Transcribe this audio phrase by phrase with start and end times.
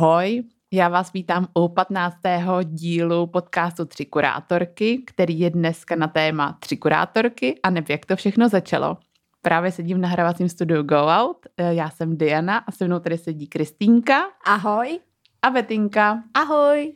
[0.00, 2.16] Ahoj, já vás vítám u 15.
[2.64, 8.16] dílu podcastu Tři kurátorky, který je dneska na téma Tři kurátorky a neb jak to
[8.16, 8.96] všechno začalo.
[9.42, 11.36] Právě sedím v nahrávacím studiu Go Out,
[11.70, 14.24] já jsem Diana a se mnou tady sedí Kristýnka.
[14.44, 14.98] Ahoj.
[15.42, 16.22] A Betinka.
[16.34, 16.92] Ahoj.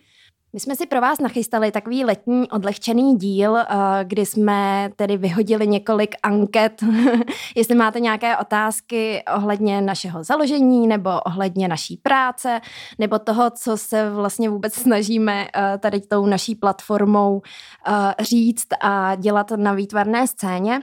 [0.54, 3.64] My jsme si pro vás nachystali takový letní odlehčený díl, eh,
[4.04, 6.84] kdy jsme tedy vyhodili několik anket,
[7.56, 12.60] jestli máte nějaké otázky ohledně našeho založení nebo ohledně naší práce
[12.98, 17.42] nebo toho, co se vlastně vůbec snažíme eh, tady tou naší platformou
[17.86, 20.82] eh, říct a dělat na výtvarné scéně.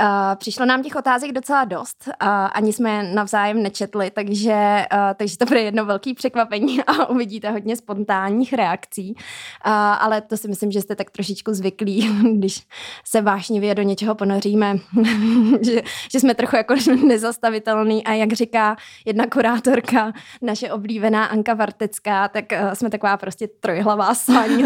[0.00, 4.98] Uh, přišlo nám těch otázek docela dost, uh, ani jsme je navzájem nečetli, takže, uh,
[5.16, 9.14] takže to bude jedno velké překvapení a uvidíte hodně spontánních reakcí.
[9.14, 12.66] Uh, ale to si myslím, že jste tak trošičku zvyklí, když
[13.04, 14.76] se vášnivě do něčeho ponoříme,
[15.60, 16.74] že, že jsme trochu jako
[17.06, 23.48] nezastavitelný a jak říká jedna kurátorka, naše oblíbená Anka Vartecká, tak uh, jsme taková prostě
[23.48, 24.64] trojhlavá sáň.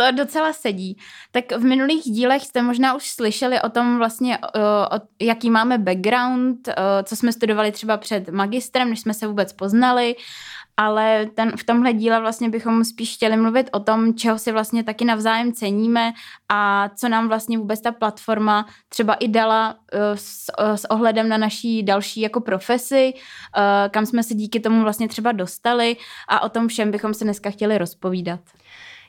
[0.00, 0.96] To docela sedí.
[1.30, 5.78] Tak v minulých dílech jste možná už slyšeli o tom vlastně, uh, o, jaký máme
[5.78, 10.16] background, uh, co jsme studovali třeba před magistrem, než jsme se vůbec poznali,
[10.76, 14.84] ale ten, v tomhle díle vlastně bychom spíš chtěli mluvit o tom, čeho si vlastně
[14.84, 16.12] taky navzájem ceníme
[16.48, 21.28] a co nám vlastně vůbec ta platforma třeba i dala uh, s, uh, s ohledem
[21.28, 25.96] na naší další jako profesi, uh, kam jsme se díky tomu vlastně třeba dostali
[26.28, 28.40] a o tom všem bychom se dneska chtěli rozpovídat.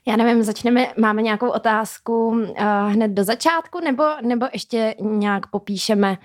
[0.08, 2.46] Já nevím, začneme, máme nějakou otázku uh,
[2.88, 6.18] hned do začátku, nebo, nebo ještě nějak popíšeme,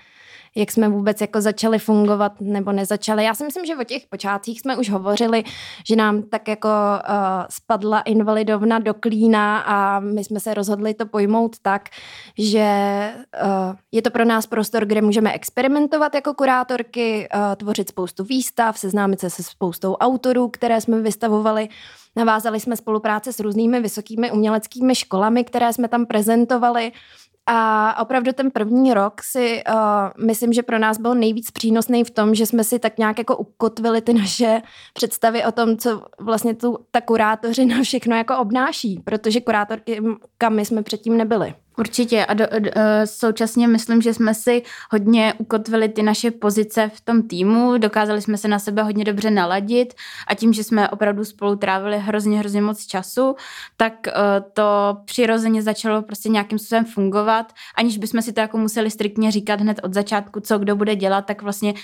[0.57, 3.25] jak jsme vůbec jako začali fungovat nebo nezačali.
[3.25, 5.45] Já si myslím, že o těch počátcích jsme už hovořili,
[5.89, 7.15] že nám tak jako uh,
[7.51, 11.89] spadla invalidovna do klína a my jsme se rozhodli to pojmout tak,
[12.39, 12.69] že
[13.45, 18.79] uh, je to pro nás prostor, kde můžeme experimentovat jako kurátorky, uh, tvořit spoustu výstav,
[18.79, 21.69] seznámit se se spoustou autorů, které jsme vystavovali
[22.17, 26.93] Navázali jsme spolupráce s různými vysokými uměleckými školami, které jsme tam prezentovali.
[27.47, 32.11] A opravdu ten první rok si uh, myslím, že pro nás byl nejvíc přínosný v
[32.11, 34.63] tom, že jsme si tak nějak jako ukotvili ty naše
[34.95, 40.03] představy o tom, co vlastně tu, ta kurátořina všechno jako obnáší, protože kurátorky,
[40.39, 41.55] kam my jsme předtím nebyli.
[41.79, 42.27] Určitě.
[42.27, 47.01] A do, do, eh, současně myslím, že jsme si hodně ukotvili ty naše pozice v
[47.01, 49.95] tom týmu, dokázali jsme se na sebe hodně dobře naladit
[50.27, 53.37] a tím, že jsme opravdu spolu trávili hrozně, hrozně moc času,
[53.77, 54.13] tak uh,
[54.53, 59.61] to přirozeně začalo prostě nějakým způsobem fungovat, aniž bychom si to jako museli striktně říkat
[59.61, 61.75] hned od začátku, co kdo bude dělat, tak vlastně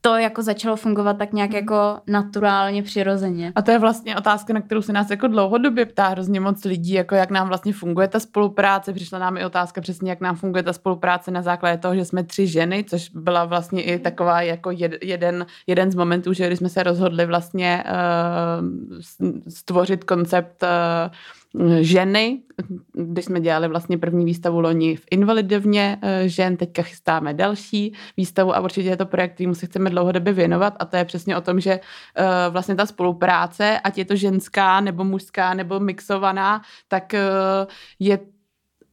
[0.00, 3.52] to jako začalo fungovat tak nějak jako naturálně, přirozeně.
[3.54, 6.92] A to je vlastně otázka, na kterou se nás jako dlouhodobě ptá hrozně moc lidí,
[6.92, 8.92] jako jak nám vlastně funguje ta spolupráce.
[8.92, 12.24] Přišla nám i otázka přesně, jak nám funguje ta spolupráce na základě toho, že jsme
[12.24, 14.70] tři ženy, což byla vlastně i taková jako
[15.02, 20.68] jeden, jeden z momentů, že když jsme se rozhodli vlastně uh, stvořit koncept uh,
[21.80, 22.42] ženy,
[22.92, 28.56] když jsme dělali vlastně první výstavu loni v Invalidovně eh, žen, teďka chystáme další výstavu
[28.56, 31.40] a určitě je to projekt, kterým se chceme dlouhodobě věnovat a to je přesně o
[31.40, 37.14] tom, že eh, vlastně ta spolupráce, ať je to ženská nebo mužská nebo mixovaná, tak
[37.14, 37.20] eh,
[37.98, 38.18] je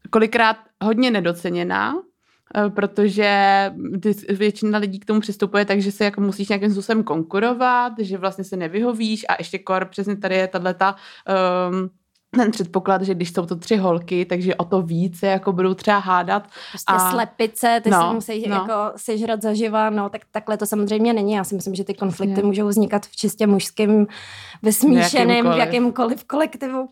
[0.09, 1.93] kolikrát hodně nedoceněná,
[2.75, 3.71] protože
[4.29, 8.43] většina lidí k tomu přistupuje tak, že se jako musíš nějakým způsobem konkurovat, že vlastně
[8.43, 10.85] se nevyhovíš a ještě kor přesně tady je tato
[11.69, 11.89] um,
[12.37, 15.97] ten předpoklad, že když jsou to tři holky, takže o to více jako budou třeba
[15.97, 16.47] hádat.
[16.71, 17.11] Prostě a...
[17.11, 18.55] slepice, ty no, si musí no.
[18.55, 21.33] jako sežrat zaživa, no tak takhle to samozřejmě není.
[21.33, 22.47] Já si myslím, že ty konflikty Jasně.
[22.47, 24.07] můžou vznikat v čistě mužském,
[24.63, 25.59] vysmíšeném, jakýmkoliv.
[25.59, 26.89] jakýmkoliv kolektivu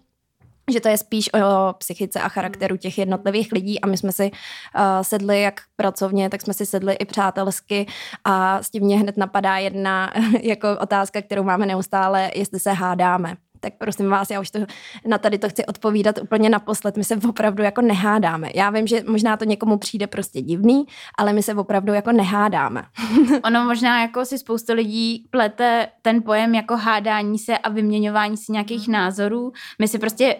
[0.71, 4.31] že to je spíš o psychice a charakteru těch jednotlivých lidí a my jsme si
[4.31, 7.85] uh, sedli jak pracovně, tak jsme si sedli i přátelsky
[8.23, 13.35] a s tím mě hned napadá jedna jako otázka, kterou máme neustále, jestli se hádáme
[13.65, 14.59] tak prosím vás, já už to
[15.07, 16.97] na tady to chci odpovídat úplně naposled.
[16.97, 18.49] My se opravdu jako nehádáme.
[18.55, 20.85] Já vím, že možná to někomu přijde prostě divný,
[21.17, 22.83] ale my se opravdu jako nehádáme.
[23.43, 28.51] ono možná jako si spoustu lidí plete ten pojem jako hádání se a vyměňování si
[28.51, 29.51] nějakých názorů.
[29.79, 30.35] My si prostě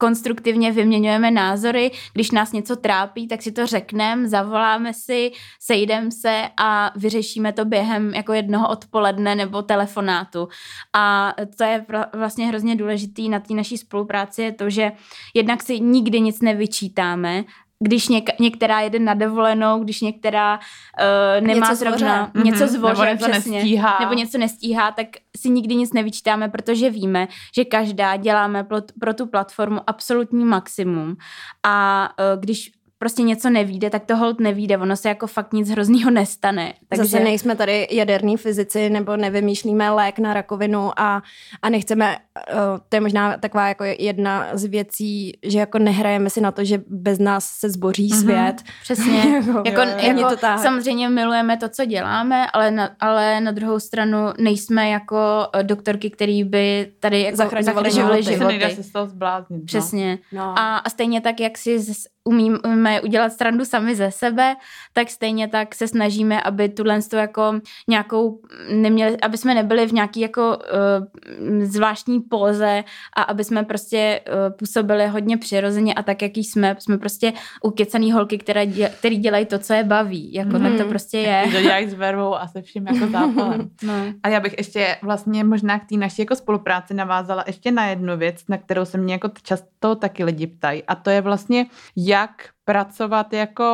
[0.00, 6.42] konstruktivně vyměňujeme názory, když nás něco trápí, tak si to řekneme, zavoláme si, sejdeme se
[6.56, 10.48] a vyřešíme to během jako jednoho odpoledne nebo telefonátu.
[10.92, 14.92] A to je vlastně hrozně důležitý na té naší spolupráci je to, že
[15.34, 17.44] jednak si nikdy nic nevyčítáme,
[17.84, 22.50] když něk, některá jede na dovolenou, když některá uh, nemá něco zrovna zvoře.
[22.50, 23.98] něco zvoře, nebo něco přesně, nestíhá.
[24.00, 25.06] nebo něco nestíhá, tak
[25.36, 31.16] si nikdy nic nevyčítáme, protože víme, že každá děláme pro, pro tu platformu absolutní maximum
[31.62, 35.70] a uh, když prostě něco nevíde, tak to hold nevíde, ono se jako fakt nic
[35.70, 36.74] hroznýho nestane.
[36.88, 37.04] Takže...
[37.04, 41.22] Zase nejsme tady jaderní fyzici nebo nevymýšlíme lék na rakovinu a,
[41.62, 42.16] a nechceme,
[42.52, 46.64] uh, to je možná taková jako jedna z věcí, že jako nehrajeme si na to,
[46.64, 48.20] že bez nás se zboří mm-hmm.
[48.20, 48.62] svět.
[48.82, 49.18] Přesně.
[49.46, 50.58] jako, jako, jako, to tak.
[50.58, 56.10] Samozřejmě milujeme to, co děláme, ale na, ale na druhou stranu nejsme jako eh, doktorky,
[56.10, 58.22] který by tady jako zachraňovali životy.
[58.22, 58.60] životy.
[58.60, 59.60] Se se z toho zbláznit.
[59.60, 59.66] No.
[59.66, 60.18] Přesně.
[60.32, 60.58] No.
[60.58, 64.56] A, a stejně tak, jak si z, umíme udělat strandu sami ze sebe,
[64.92, 68.40] tak stejně tak se snažíme, aby tuhle jako nějakou,
[68.72, 72.84] neměli, aby jsme nebyli v nějaký jako uh, zvláštní póze
[73.16, 76.76] a aby jsme prostě uh, působili hodně přirozeně a tak, jaký jsme.
[76.78, 77.32] Jsme prostě
[77.62, 80.32] ukecaný holky, které dě, který dělají to, co je baví.
[80.32, 80.62] Jako, mm.
[80.62, 80.88] tak to mhm.
[80.88, 81.44] prostě je.
[81.52, 83.70] To dělají s vervou a se vším jako zápalem.
[83.82, 83.94] no.
[84.22, 88.16] A já bych ještě vlastně možná k té naší jako spolupráci navázala ještě na jednu
[88.16, 91.66] věc, na kterou se mě jako často taky lidi ptají a to je vlastně,
[92.10, 93.66] jak pracovat jako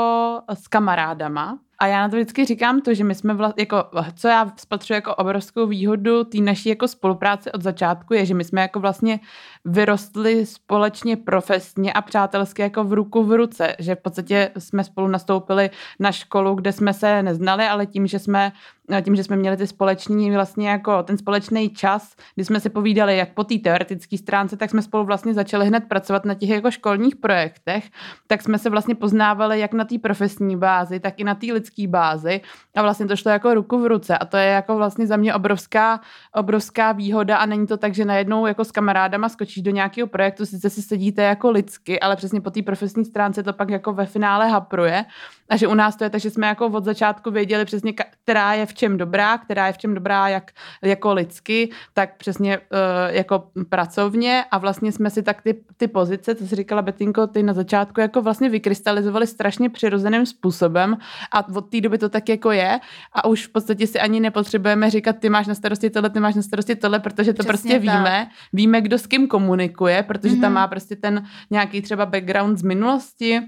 [0.55, 1.59] s kamarádama.
[1.79, 3.85] A já na to vždycky říkám to, že my jsme vlastně, jako,
[4.15, 8.45] co já spatřuji jako obrovskou výhodu té naší jako spolupráce od začátku, je, že my
[8.45, 9.21] jsme jako vlastně
[9.65, 15.09] vyrostli společně profesně a přátelsky jako v ruku v ruce, že v podstatě jsme spolu
[15.09, 18.53] nastoupili na školu, kde jsme se neznali, ale tím, že jsme
[19.01, 23.17] tím, že jsme měli ty společní vlastně jako ten společný čas, kdy jsme si povídali
[23.17, 26.71] jak po té teoretické stránce, tak jsme spolu vlastně začali hned pracovat na těch jako
[26.71, 27.91] školních projektech,
[28.27, 31.89] tak jsme se vlastně poznávali jak na té profesní bázi, tak i na té lidské
[31.89, 32.41] bázi.
[32.77, 34.19] A vlastně to šlo jako ruku v ruce.
[34.19, 36.01] A to je jako vlastně za mě obrovská,
[36.35, 37.37] obrovská výhoda.
[37.37, 40.83] A není to tak, že najednou jako s kamarádama skočíš do nějakého projektu, sice si
[40.83, 45.05] sedíte jako lidsky, ale přesně po té profesní stránce to pak jako ve finále hapruje.
[45.49, 48.55] A že u nás to je tak, že jsme jako od začátku věděli přesně, která
[48.55, 50.51] je v čem dobrá, která je v čem dobrá jak
[50.83, 52.65] jako lidsky, tak přesně uh,
[53.09, 54.45] jako pracovně.
[54.51, 58.01] A vlastně jsme si tak ty, ty pozice, co jsi říkala Betinko, ty na začátku
[58.01, 60.97] jako vlastně vykrystalizovali strašně přirozeným způsobem.
[61.33, 62.81] A od té doby to tak jako je.
[63.13, 66.35] A už v podstatě si ani nepotřebujeme říkat, ty máš na starosti tohle, ty máš
[66.35, 67.97] na starosti tohle, protože to Přesně prostě tak.
[67.97, 70.41] víme, víme, kdo s kým komunikuje, protože mm-hmm.
[70.41, 73.41] tam má prostě ten nějaký třeba background z minulosti,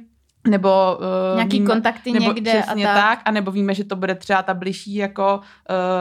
[0.48, 2.94] nebo uh, nějaký víme, kontakty nebo někde a tak.
[2.94, 3.20] tak.
[3.24, 5.40] A nebo víme, že to bude třeba ta bližší jako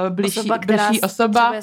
[0.09, 1.53] uh, bližší osoba, bližší osoba.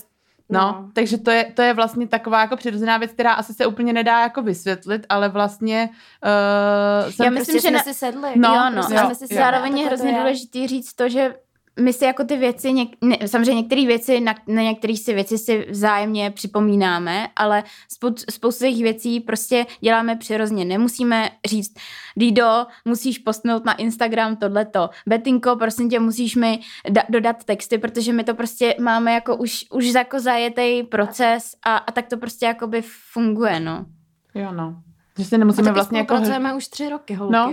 [0.48, 3.66] No, no, takže to je, to je vlastně taková jako přirozená věc, která asi se
[3.66, 5.88] úplně nedá jako vysvětlit, ale vlastně
[6.24, 8.28] uh, jsem Já myslím, prostě že jsme si sedli.
[8.36, 8.82] No, jo, no.
[8.82, 11.34] Prostě, jsme si zároveň je hrozně důležitý říct to, že
[11.80, 15.38] my si jako ty věci, něk, ne, samozřejmě některé věci, na, na některé si věci
[15.38, 20.64] si vzájemně připomínáme, ale spou, spoustu těch věcí prostě děláme přirozeně.
[20.64, 21.74] Nemusíme říct,
[22.16, 24.90] Dido, musíš postnout na Instagram tohleto.
[25.06, 26.60] Betinko, prosím tě, musíš mi
[26.90, 31.76] da, dodat texty, protože my to prostě máme jako už, už jako zajetý proces a,
[31.76, 32.82] a tak to prostě jakoby
[33.12, 33.86] funguje, no.
[34.34, 34.82] Jo, no.
[35.18, 36.14] Že si nemusíme a vlastně jako...
[36.14, 37.32] pracujeme už tři roky, holky.
[37.32, 37.52] No.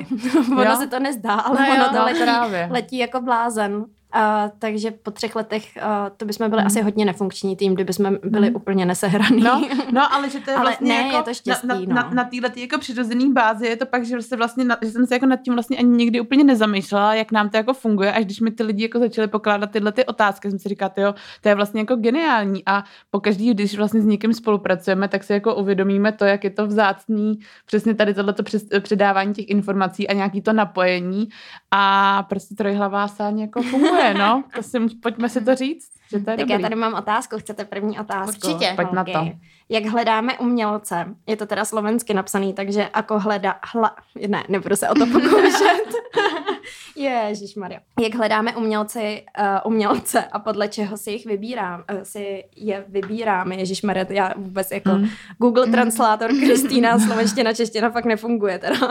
[0.51, 0.75] ono jo.
[0.75, 3.85] se to nezdá, ale no ono jo, to no, letí, letí jako blázen.
[4.15, 5.83] Uh, takže po třech letech uh,
[6.17, 6.67] to bychom byli mm.
[6.67, 8.55] asi hodně nefunkční tým, kdyby jsme byli mm.
[8.55, 9.43] úplně nesehraný.
[9.43, 9.61] No,
[9.91, 11.85] no, ale že to je ale vlastně ne, jako je to štěstí, na, no.
[11.85, 15.07] na, na této jako přirozený bázi je to pak, že, se vlastně, na, že jsem
[15.07, 18.25] se jako nad tím vlastně ani nikdy úplně nezamýšlela, jak nám to jako funguje, až
[18.25, 21.49] když mi ty lidi jako začali pokládat tyhle ty otázky, jsem si říkala, jo, to
[21.49, 26.11] je vlastně jako geniální a pokaždý, když vlastně s někým spolupracujeme, tak si jako uvědomíme
[26.11, 28.43] to, jak je to vzácný, přesně tady tohleto
[28.79, 31.29] předávání těch informací a nějaký to napojení
[31.71, 34.43] a prostě trojhlavá sáň jako funguje, no.
[34.55, 36.53] To si, pojďme si to říct, že to je Tak dobrý.
[36.53, 38.47] já tady mám otázku, chcete první otázku?
[38.47, 38.73] Určitě.
[38.75, 39.27] Pojď na to.
[39.69, 41.05] Jak hledáme umělce?
[41.27, 43.59] Je to teda slovensky napsaný, takže jako hledá...
[43.73, 43.95] Hla,
[44.27, 45.87] ne, nebudu se o to pokoušet.
[46.95, 47.79] Ježíš Maria.
[48.01, 53.55] Jak hledáme umělci, uh, umělce a podle čeho si jich vybírám, uh, si je vybíráme.
[53.55, 55.07] Ježíš Maria, já vůbec jako mm.
[55.37, 58.75] Google Translator, Kristýna, slovenština, čeština fakt nefunguje teda.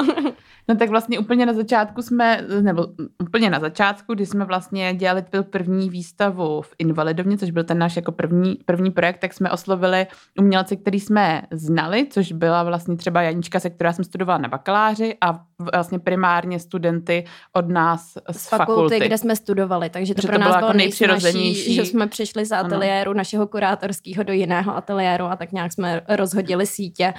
[0.68, 2.87] No tak vlastně úplně na začátku jsme, nebo
[3.18, 7.96] úplně na začátku, kdy jsme vlastně dělali první výstavu v Invalidovně, což byl ten náš
[7.96, 10.06] jako první, první projekt, tak jsme oslovili
[10.38, 15.16] umělce, který jsme znali, což byla vlastně třeba Janička, se která jsem studovala na bakaláři
[15.20, 19.07] a vlastně primárně studenty od nás z, z fakulty, fakulty.
[19.07, 22.52] kde jsme studovali, takže to, pro to nás bylo jako nejpřirozenější, že jsme přišli z
[22.52, 23.19] ateliéru ano.
[23.19, 27.14] našeho kurátorského do jiného ateliéru a tak nějak jsme rozhodili sítě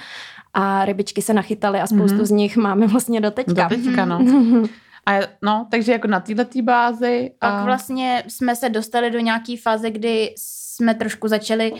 [0.54, 2.24] a rybičky se nachytaly a spoustu mm-hmm.
[2.24, 3.68] z nich máme vlastně do teďka.
[3.68, 4.18] Do teďka, no.
[5.06, 7.30] A no, takže jako na této bázi.
[7.40, 7.50] A...
[7.50, 11.72] Pak vlastně jsme se dostali do nějaké fáze, kdy jsme trošku začali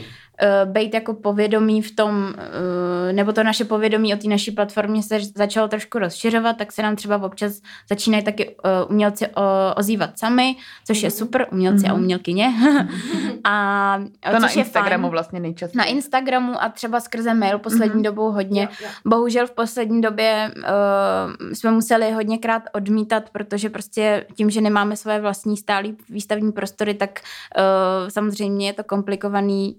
[0.43, 5.03] uh, být jako povědomí v tom, uh, nebo to naše povědomí o té naší platformě
[5.03, 9.33] se začalo trošku rozšiřovat, tak se nám třeba občas začínají taky uh, umělci uh,
[9.77, 10.57] ozývat sami,
[10.87, 11.91] což je super, umělci mm-hmm.
[11.91, 12.03] a mhm.
[12.03, 12.53] umělkyně.
[13.45, 13.99] a,
[14.33, 15.11] to na Instagramu fajn.
[15.11, 15.79] vlastně nejčastěji.
[15.79, 18.05] Na Instagramu a třeba skrze mail poslední mm-hmm.
[18.05, 18.63] dobou hodně.
[18.63, 18.89] Jo, jo.
[19.07, 25.21] Bohužel v poslední době uh, jsme museli hodněkrát odmítat, protože prostě tím, že nemáme své
[25.21, 29.77] vlastní stálý výstavní prostory, tak uh, samozřejmě je to komplikovaný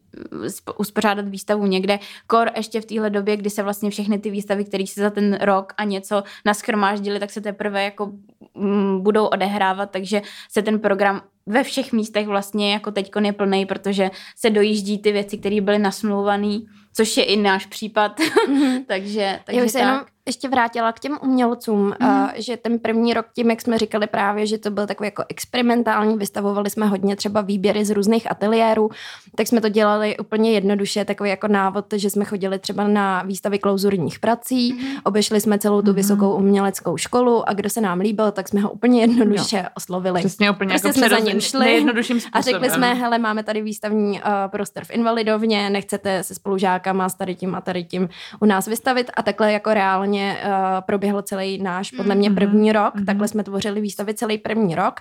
[0.77, 1.99] uspořádat výstavu někde.
[2.27, 5.37] Kor ještě v téhle době, kdy se vlastně všechny ty výstavy, které se za ten
[5.41, 8.11] rok a něco naschromáždili, tak se teprve jako
[8.55, 13.65] mm, budou odehrávat, takže se ten program ve všech místech vlastně jako teď je plný,
[13.65, 16.59] protože se dojíždí ty věci, které byly nasmluvané,
[16.93, 18.19] což je i náš případ.
[18.19, 18.85] Mm-hmm.
[18.87, 19.87] takže, takže Já bych se tak.
[19.87, 22.07] jenom ještě vrátila k těm umělcům, mm.
[22.09, 25.23] uh, že ten první rok tím, jak jsme říkali právě, že to byl takový jako
[25.29, 28.89] experimentální, vystavovali jsme hodně třeba výběry z různých ateliérů,
[29.35, 33.59] tak jsme to dělali úplně jednoduše, takový jako návod, že jsme chodili třeba na výstavy
[33.59, 34.87] klauzurních prací, mm.
[35.03, 35.95] obešli jsme celou tu mm.
[35.95, 39.69] vysokou uměleckou školu a kdo se nám líbil, tak jsme ho úplně jednoduše jo.
[39.77, 40.19] oslovili.
[40.19, 41.85] Přesně úplně prostě jako jsme za ním šli
[42.33, 47.15] a řekli jsme, hele, máme tady výstavní uh, prostor v Invalidovně, nechcete se spolužákama s
[47.15, 51.21] tady tím a tady tím u nás vystavit a takhle jako reálně reálně uh, proběhl
[51.21, 52.35] celý náš, podle mě, mm-hmm.
[52.35, 52.95] první rok.
[52.95, 53.05] Mm-hmm.
[53.05, 54.99] Takhle jsme tvořili výstavy celý první rok.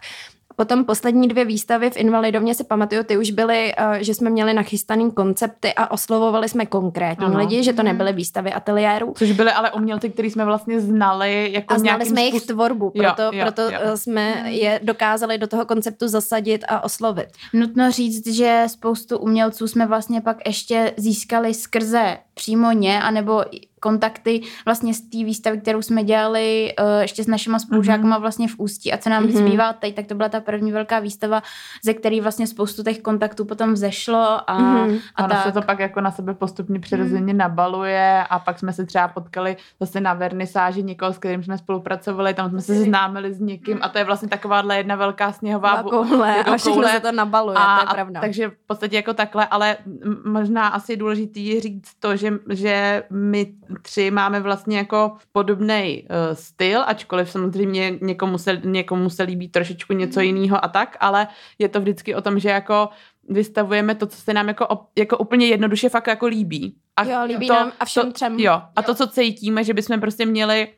[0.57, 4.55] Potom poslední dvě výstavy v Invalidovně si pamatuju, ty už byly, uh, že jsme měli
[4.55, 7.39] nachystaný koncepty a oslovovali jsme konkrétní ano.
[7.39, 8.17] lidi, že to nebyly mhm.
[8.17, 9.15] výstavy ateliérů.
[9.17, 13.23] Což byly ale umělci, který jsme vlastně znali jako A znali jsme jejich tvorbu, proto,
[13.23, 13.79] jo, jo, proto jo.
[13.83, 14.47] Eh, jsme mhm.
[14.47, 17.27] je dokázali do toho konceptu zasadit a oslovit.
[17.53, 23.45] Nutno říct, že spoustu umělců jsme vlastně pak ještě získali skrze přímo ně, anebo
[23.83, 28.21] kontakty vlastně z té výstavy, kterou jsme dělali uh, ještě s našima spolužákama mm-hmm.
[28.21, 29.47] vlastně v Ústí a co nám mm-hmm.
[29.47, 31.43] zbývá teď, tak to byla ta první velká výstava,
[31.85, 35.01] ze který vlastně spoustu těch kontaktů potom vzešlo a, mm-hmm.
[35.15, 35.43] a ono tak.
[35.43, 37.39] se to pak jako na sebe postupně přirozeně mm.
[37.39, 42.35] nabaluje a pak jsme se třeba potkali zase na vernisáži někoho, s kterým jsme spolupracovali,
[42.35, 46.29] tam jsme se známili s někým a to je vlastně takováhle jedna velká sněhová koule
[46.37, 46.93] jako a všechno koule.
[46.93, 48.21] se to nabaluje, a, to je pravda.
[48.21, 49.77] A, takže v podstatě jako takhle, ale
[50.25, 56.83] možná asi důležitý říct to, že, že my tři máme vlastně jako podobný uh, styl,
[56.87, 60.22] ačkoliv samozřejmě někomu se, někomu se líbí trošičku něco mhm.
[60.23, 62.89] Jiného a tak, ale je to vždycky o tom, že jako
[63.29, 66.77] vystavujeme to, co se nám jako, jako úplně jednoduše fakt jako líbí.
[66.97, 68.39] A jo, líbí to, nám a všem to, třem.
[68.39, 68.83] Jo, a jo.
[68.87, 70.69] to, co cítíme, že bychom prostě měli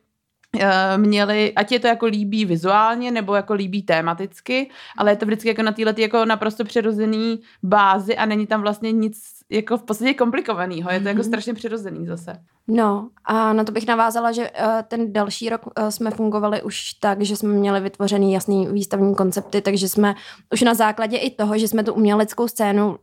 [0.59, 5.25] Eh, měli, ať je to jako líbí vizuálně nebo jako líbí tematicky, ale je to
[5.25, 9.83] vždycky jako na této jako naprosto přirozený bázi a není tam vlastně nic jako v
[9.83, 10.91] podstatě komplikovaného.
[10.91, 11.27] Je to jako mhm.
[11.27, 12.33] strašně přirozený zase.
[12.67, 16.93] No a na to bych navázala, že uh, ten další rok uh, jsme fungovali už
[16.93, 20.15] tak, že jsme měli vytvořený jasný výstavní koncepty, takže jsme
[20.53, 22.97] už na základě i toho, že jsme tu uměleckou scénu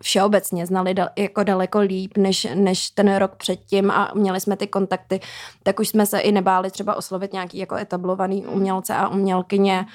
[0.00, 4.66] všeobecně znali da, jako daleko líp než, než ten rok předtím a měli jsme ty
[4.66, 5.20] kontakty,
[5.62, 9.86] tak už jsme se i nebáli třeba oslovit nějaký jako etablovaný umělce a umělkyně,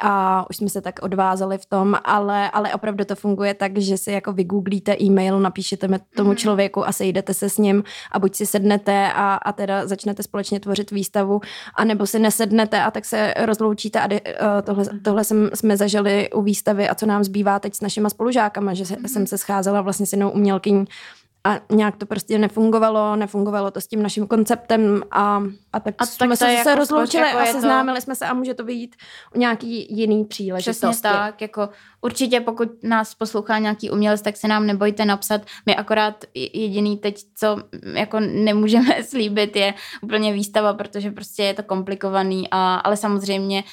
[0.00, 3.98] a už jsme se tak odvázali v tom, ale, ale opravdu to funguje tak, že
[3.98, 6.36] si jako vygooglíte e-mail, napíšete tomu mhm.
[6.36, 10.60] člověku a sejdete se s ním a buď si sednete a, a teda začnete společně
[10.60, 11.40] tvořit výstavu,
[11.76, 14.28] anebo si nesednete a tak se rozloučíte a de, uh,
[14.62, 15.00] tohle, mhm.
[15.00, 18.86] tohle jsem, jsme zažili u výstavy a co nám zbývá teď s našima spolužákama, že
[18.86, 19.08] se, mhm.
[19.08, 20.84] jsem se scházela vlastně s jinou umělkyní
[21.46, 26.06] a nějak to prostě nefungovalo, nefungovalo to s tím naším konceptem a, a tak a
[26.06, 28.02] jsme tak se jako rozloučili jako a seznámili to...
[28.02, 28.96] jsme se a může to být
[29.34, 30.86] u nějaký jiný příležitosti.
[30.86, 31.68] Přesně tak, jako
[32.00, 35.40] určitě pokud nás poslouchá nějaký umělec, tak se nám nebojte napsat.
[35.66, 37.56] My akorát jediný teď, co
[37.94, 43.64] jako nemůžeme slíbit, je úplně výstava, protože prostě je to komplikovaný, a, ale samozřejmě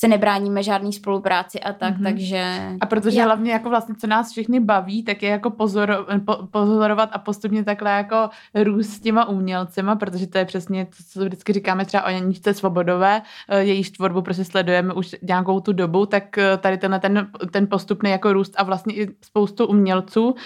[0.00, 2.02] se nebráníme žádný spolupráci a tak, mm-hmm.
[2.02, 2.44] takže...
[2.80, 3.24] A protože já...
[3.24, 7.64] hlavně jako vlastně, co nás všechny baví, tak je jako pozor, po, pozorovat a postupně
[7.64, 12.04] takhle jako růst s těma umělcema, protože to je přesně to, co vždycky říkáme třeba
[12.04, 16.78] o Janičce Svobodové, eh, jejíž tvorbu prostě sledujeme už nějakou tu dobu, tak eh, tady
[16.78, 20.36] tenhle ten, ten postupný jako růst a vlastně i spoustu umělců uh,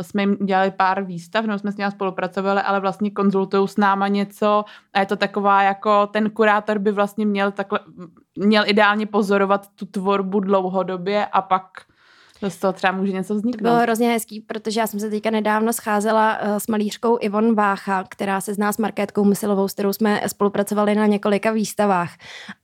[0.00, 4.08] jsme jim dělali pár výstav, nebo jsme s nimi spolupracovali, ale vlastně konzultují s náma
[4.08, 7.80] něco a je to taková jako ten kurátor by vlastně měl takhle
[8.38, 11.64] měl ideálně pozorovat tu tvorbu dlouhodobě a pak
[12.50, 13.62] z toho třeba může něco vzniknout.
[13.62, 18.04] Bylo hrozně hezký, protože já jsem se teďka nedávno scházela uh, s malířkou Ivon Vácha,
[18.08, 22.10] která se zná s Markétkou Musilovou, s kterou jsme spolupracovali na několika výstavách.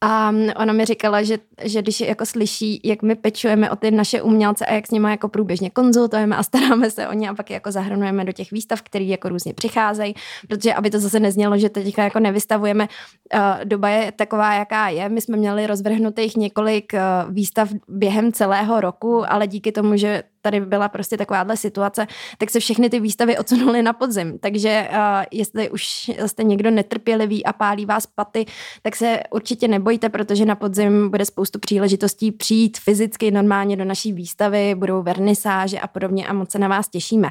[0.00, 3.90] A mm, ona mi říkala, že, že když jako slyší, jak my pečujeme o ty
[3.90, 7.34] naše umělce a jak s nimi jako průběžně konzultujeme a staráme se o ně a
[7.34, 10.14] pak jako zahrnujeme do těch výstav, které jako různě přicházejí,
[10.48, 12.88] protože aby to zase neznělo, že teďka jako nevystavujeme,
[13.34, 15.08] uh, doba je taková, jaká je.
[15.08, 20.22] My jsme měli rozvrhnutých několik uh, výstav během celého roku, ale díky díky tomu, že
[20.42, 22.06] tady byla prostě takováhle situace,
[22.38, 24.38] tak se všechny ty výstavy odsunuly na podzim.
[24.38, 24.98] Takže uh,
[25.30, 28.46] jestli už jste někdo netrpělivý a pálí vás paty,
[28.82, 34.12] tak se určitě nebojte, protože na podzim bude spoustu příležitostí přijít fyzicky normálně do naší
[34.12, 37.30] výstavy, budou vernisáže a podobně a moc se na vás těšíme.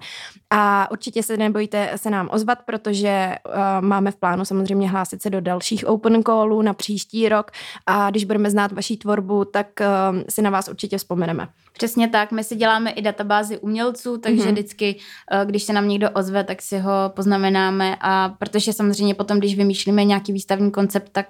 [0.49, 5.29] A určitě se nebojte se nám ozvat, protože uh, máme v plánu samozřejmě hlásit se
[5.29, 7.51] do dalších open callů na příští rok
[7.85, 11.47] a když budeme znát vaší tvorbu, tak uh, si na vás určitě vzpomeneme.
[11.77, 14.51] Přesně tak, my si děláme i databázi umělců, takže mm-hmm.
[14.51, 14.99] vždycky,
[15.31, 19.57] eh, když se nám někdo ozve, tak si ho poznamenáme a protože samozřejmě potom, když
[19.57, 21.27] vymýšlíme nějaký výstavní koncept, tak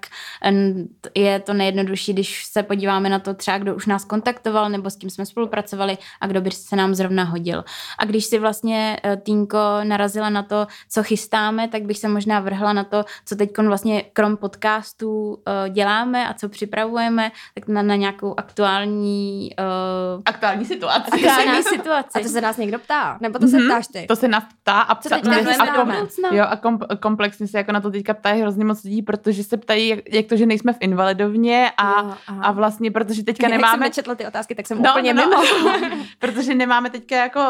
[1.15, 4.95] je to nejjednodušší, když se podíváme na to třeba, kdo už nás kontaktoval nebo s
[4.95, 7.63] kým jsme spolupracovali a kdo by se nám zrovna hodil.
[7.99, 12.39] A když si vlastně eh, Týnko narazila na to, co chystáme, tak bych se možná
[12.39, 17.81] vrhla na to, co teď vlastně krom podcastů eh, děláme a co připravujeme, tak na,
[17.81, 21.11] na nějakou aktuální uh, aktuální situaci.
[21.11, 22.19] Aktuální situaci.
[22.19, 23.17] A to se nás někdo ptá?
[23.21, 23.49] Nebo to mm-hmm.
[23.49, 23.67] se mhm.
[23.67, 24.05] ptáš ty?
[24.07, 25.93] To se nás ptá a, ptá, a, a, kom,
[26.31, 29.57] jo, a kom, komplexně se jako na to teďka ptají hrozně moc lidí, protože se
[29.57, 33.85] ptají, jak, jak to, že nejsme v invalidovně a, jo, a vlastně, protože teďka nemáme...
[33.85, 35.41] Jak jsem ty otázky, tak jsem no, úplně no, no.
[35.79, 36.03] mimo.
[36.19, 37.45] protože nemáme teďka jako uh,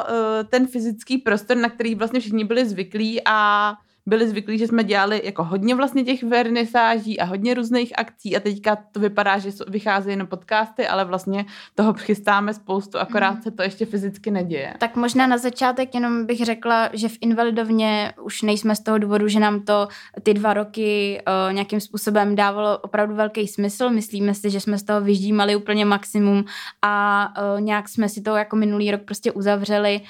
[0.49, 3.73] ten fyzický prostor, na který vlastně všichni byli zvyklí a
[4.07, 8.39] byli zvyklí, že jsme dělali jako hodně vlastně těch vernisáží a hodně různých akcí a
[8.39, 11.45] teďka to vypadá, že vycházejí jenom podcasty, ale vlastně
[11.75, 13.41] toho chystáme spoustu, akorát mm.
[13.41, 14.73] se to ještě fyzicky neděje.
[14.77, 19.27] Tak možná na začátek jenom bych řekla, že v Invalidovně už nejsme z toho důvodu,
[19.27, 19.87] že nám to
[20.23, 23.89] ty dva roky uh, nějakým způsobem dávalo opravdu velký smysl.
[23.89, 26.45] Myslíme si, že jsme z toho vyždímali úplně maximum
[26.81, 30.01] a uh, nějak jsme si to jako minulý rok prostě uzavřeli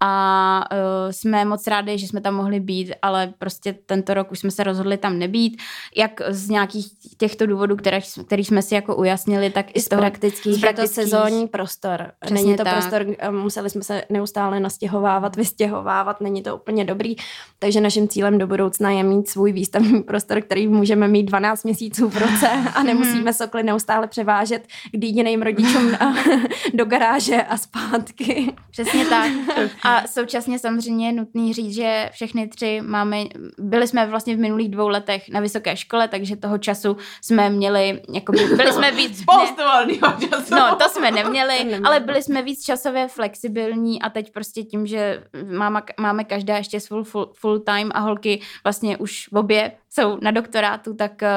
[0.00, 4.38] a uh, jsme moc rádi, že jsme tam mohli být, ale prostě tento rok už
[4.38, 5.62] jsme se rozhodli tam nebýt,
[5.96, 6.86] jak z nějakých
[7.16, 10.62] těchto důvodů, které, který jsme si jako ujasnili, tak i z toho praktických.
[10.62, 12.12] Je to sezónní prostor.
[12.20, 12.72] Přesně není to tak.
[12.72, 17.16] prostor, eh, museli jsme se neustále nastěhovávat, vystěhovávat, není to úplně dobrý,
[17.58, 22.08] takže naším cílem do budoucna je mít svůj výstavní prostor, který můžeme mít 12 měsíců
[22.08, 22.86] v roce a mhm.
[22.86, 25.96] nemusíme sokly neustále převážet k jiným rodičům
[26.74, 28.54] do garáže a zpátky.
[28.70, 29.32] Přesně tak.
[29.82, 33.24] A současně samozřejmě je nutný říct, že všechny tři máme
[33.58, 38.02] byli jsme vlastně v minulých dvou letech na vysoké škole, takže toho času jsme měli,
[38.12, 39.18] jakoby, byli jsme víc...
[39.22, 40.54] Spoustu volného času.
[40.54, 45.24] No, to jsme neměli, ale byli jsme víc časově flexibilní a teď prostě tím, že
[45.56, 50.30] máme, máme každá ještě svůj full, full time a holky vlastně už obě jsou na
[50.30, 51.28] doktorátu, tak uh,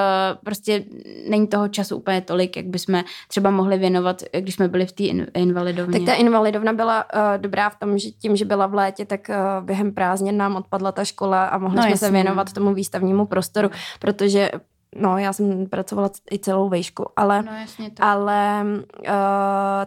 [0.43, 0.83] prostě
[1.29, 5.03] není toho času úplně tolik, jak bychom třeba mohli věnovat, když jsme byli v té
[5.03, 5.99] in- invalidovně.
[5.99, 9.29] Tak ta invalidovna byla uh, dobrá v tom, že tím, že byla v létě, tak
[9.29, 12.07] uh, během prázdnin nám odpadla ta škola a mohli no, jsme jasný.
[12.07, 13.69] se věnovat tomu výstavnímu prostoru,
[13.99, 14.51] protože
[14.95, 18.03] No, já jsem pracovala i celou vejšku, ale, no, jasně to.
[18.03, 18.65] ale
[18.99, 19.05] uh,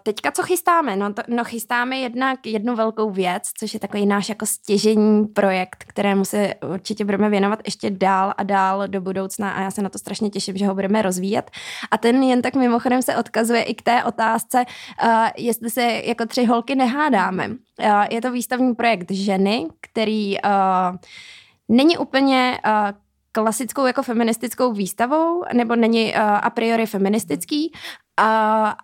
[0.02, 0.96] teďka co chystáme?
[0.96, 5.84] No, to, no chystáme jednak jednu velkou věc, což je takový náš jako stěžení projekt,
[5.88, 9.88] kterému se určitě budeme věnovat ještě dál a dál do budoucna a já se na
[9.88, 11.50] to strašně těším, že ho budeme rozvíjet.
[11.90, 14.64] A ten jen tak mimochodem se odkazuje i k té otázce,
[15.04, 17.48] uh, jestli se jako tři holky nehádáme.
[17.48, 17.56] Uh,
[18.10, 20.96] je to výstavní projekt ženy, který uh,
[21.68, 22.72] není úplně uh,
[23.32, 27.72] klasickou jako feministickou výstavou, nebo není uh, a priori feministický.
[27.72, 28.26] Uh,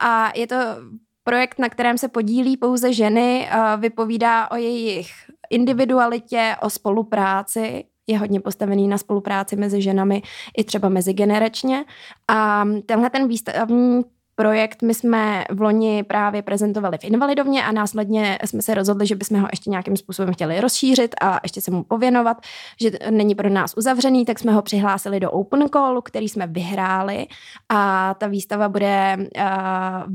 [0.01, 0.57] a je to
[1.25, 5.11] projekt, na kterém se podílí pouze ženy, uh, vypovídá o jejich
[5.51, 10.23] individualitě, o spolupráci, je hodně postavený na spolupráci mezi ženami
[10.57, 11.85] i třeba mezigeneračně.
[12.29, 14.05] A tenhle ten výstavní
[14.39, 19.17] projekt my jsme v loni právě prezentovali v Invalidovně a následně jsme se rozhodli, že
[19.17, 22.37] bychom ho ještě nějakým způsobem chtěli rozšířit a ještě se mu pověnovat,
[22.81, 27.27] že není pro nás uzavřený, tak jsme ho přihlásili do Open Callu, který jsme vyhráli
[27.69, 29.43] a ta výstava bude uh,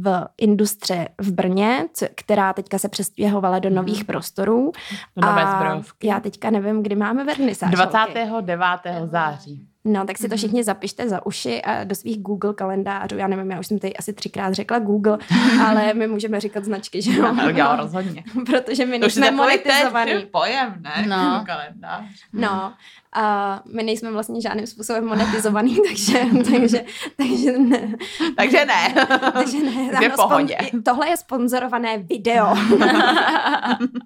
[0.03, 4.05] v Industře v Brně, která teďka se přestěhovala do nových hmm.
[4.05, 4.71] prostorů.
[5.15, 6.07] Do nové zbrojovky.
[6.07, 7.71] Já teďka nevím, kdy máme vernisáž.
[7.71, 8.57] 29.
[9.05, 9.72] září.
[9.85, 10.37] No, tak si to mhm.
[10.37, 13.17] všichni zapište za uši a do svých Google kalendářů.
[13.17, 15.17] Já nevím, já už jsem tady asi třikrát řekla Google,
[15.67, 17.33] ale my můžeme říkat značky, že jo?
[17.33, 18.23] No, já rozhodně.
[18.45, 20.25] Protože my nejsme monetizovaný.
[20.31, 21.05] pojem, ne?
[21.07, 21.43] No.
[21.45, 22.03] Kalendář.
[22.33, 22.73] No,
[23.15, 26.19] a my nejsme vlastně žádným způsobem monetizovaný, takže,
[26.51, 26.85] takže,
[27.17, 27.95] takže ne.
[28.35, 28.93] Takže ne.
[29.33, 29.91] takže ne.
[29.97, 30.57] Ano, pohodě.
[30.61, 32.45] Spon- tohle je sponzorované video.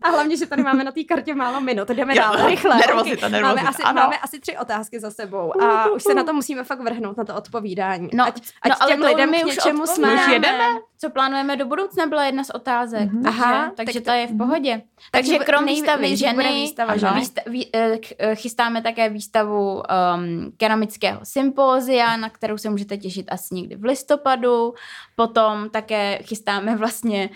[0.02, 1.90] a hlavně, že tady máme na té kartě málo minut.
[1.90, 2.78] Jdeme jo, dál, rychle.
[2.78, 4.02] Nervozita, nervozita, máme, asi, ano.
[4.02, 7.24] máme asi tři otázky za sebou a už se na to musíme fakt vrhnout, na
[7.24, 8.10] to odpovídání.
[8.14, 10.14] No, ať, ať no, těm lidem my k něčemu jsme.
[10.14, 10.64] Už jedeme?
[11.00, 13.12] Co plánujeme do budoucna, byla jedna z otázek.
[13.12, 13.28] Mm-hmm.
[13.28, 14.82] Aha, takže, takže to, je v pohodě.
[15.12, 20.52] Takže, takže krom výstavy ženy, výstava, ano, výsta, vý, eh, eh, chystáme také výstavu um,
[20.58, 24.74] keramického sympózia, na kterou se můžete těšit asi někdy v listopadu.
[25.16, 27.30] Potom také chystáme vlastně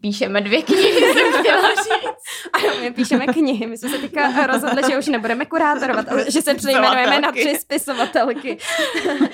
[0.00, 2.22] píšeme dvě knihy, jsem chtěla říct.
[2.52, 3.66] Ano, my píšeme knihy.
[3.66, 7.58] My jsme se teďka rozhodli, že už nebudeme kurátorovat, ale že se přejmenujeme na tři
[7.60, 8.58] spisovatelky.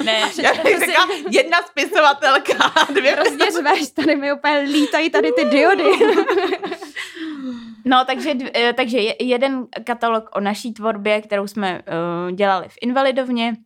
[0.05, 5.45] Ne, Já bych řekla, jedna spisovatelka, dvě Hrozně řveš, tady mi úplně lítají tady ty
[5.45, 5.85] diody.
[7.89, 12.77] No, takže, eh, takže je- jeden katalog o naší tvorbě, kterou jsme uh, dělali v
[12.83, 13.57] Invalidovně,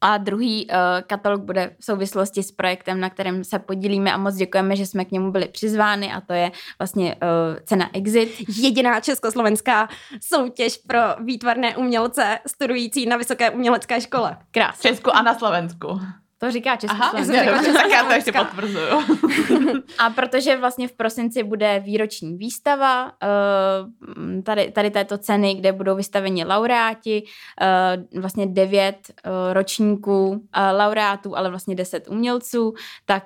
[0.00, 4.34] a druhý uh, katalog bude v souvislosti s projektem, na kterém se podílíme a moc
[4.34, 8.30] děkujeme, že jsme k němu byli přizvány a to je vlastně uh, cena Exit.
[8.56, 9.88] Jediná československá
[10.20, 14.36] soutěž pro výtvarné umělce studující na vysoké umělecké škole.
[14.48, 14.90] v Krásně.
[14.90, 16.00] Česku a na Slovensku.
[16.40, 17.64] To říká Aha, Československo.
[17.64, 18.86] jsem tak já to ještě potvrzuju.
[19.98, 25.96] A protože vlastně v prosinci bude výroční výstava eh, tady, tady této ceny, kde budou
[25.96, 27.22] vystaveni laureáti,
[27.60, 30.42] eh, vlastně devět eh, ročníků
[30.78, 32.74] laureátů, ale vlastně deset umělců,
[33.04, 33.24] tak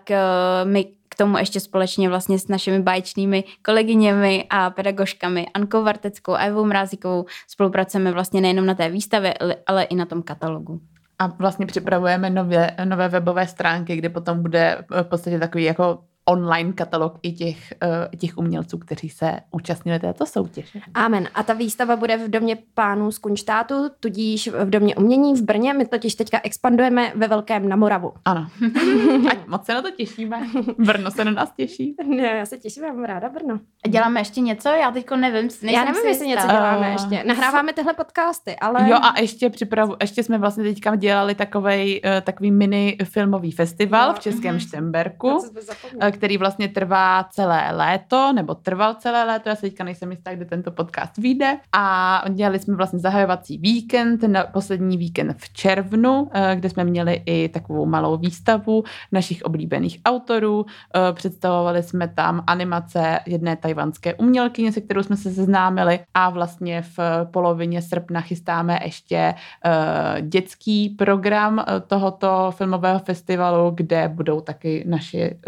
[0.65, 6.39] my k tomu ještě společně vlastně s našimi báječnými kolegyněmi a pedagožkami Ankou Varteckou a
[6.39, 9.35] Evou Mrázíkovou spolupracujeme vlastně nejenom na té výstavě,
[9.67, 10.81] ale i na tom katalogu.
[11.19, 16.73] A vlastně připravujeme nové, nové webové stránky, kde potom bude v podstatě takový jako online
[16.73, 20.81] katalog i těch, eh, těch umělců, kteří se účastnili této soutěže.
[20.95, 21.29] Amen.
[21.35, 25.73] A ta výstava bude v domě pánů z Kunštátu, tudíž v domě umění v Brně.
[25.73, 28.13] My totiž teďka expandujeme ve Velkém na Moravu.
[28.25, 28.47] Ano.
[29.31, 30.41] Ať moc se na to těšíme.
[30.79, 31.97] Brno se na nás těší.
[32.07, 33.61] Ne, já se těším, já mám ráda Brno.
[33.85, 34.69] A děláme ještě něco?
[34.69, 35.49] Já teďko nevím.
[35.63, 37.25] Já nevím, jestli něco děláme Eh, ještě.
[37.27, 38.91] Nahráváme tyhle podcasty, ale...
[38.91, 44.09] Jo a ještě připravu, ještě jsme vlastně teďka dělali takovej, eh, takový mini filmový festival
[44.09, 44.61] Jo, v Českém mhm.
[44.61, 45.39] Štemberku.
[46.15, 50.45] Který vlastně trvá celé léto, nebo trval celé léto, já se teďka nejsem jistá, kdy
[50.45, 51.59] tento podcast vyjde.
[51.73, 57.23] A dělali jsme vlastně zahajovací víkend, na poslední víkend v červnu, eh, kde jsme měli
[57.27, 60.67] i takovou malou výstavu našich oblíbených autorů.
[60.95, 66.83] Eh, Představovali jsme tam animace jedné tajvanské umělkyně, se kterou jsme se seznámili a vlastně
[66.83, 66.99] v
[67.31, 75.39] polovině srpna chystáme ještě eh, dětský program tohoto filmového festivalu, kde budou taky naši,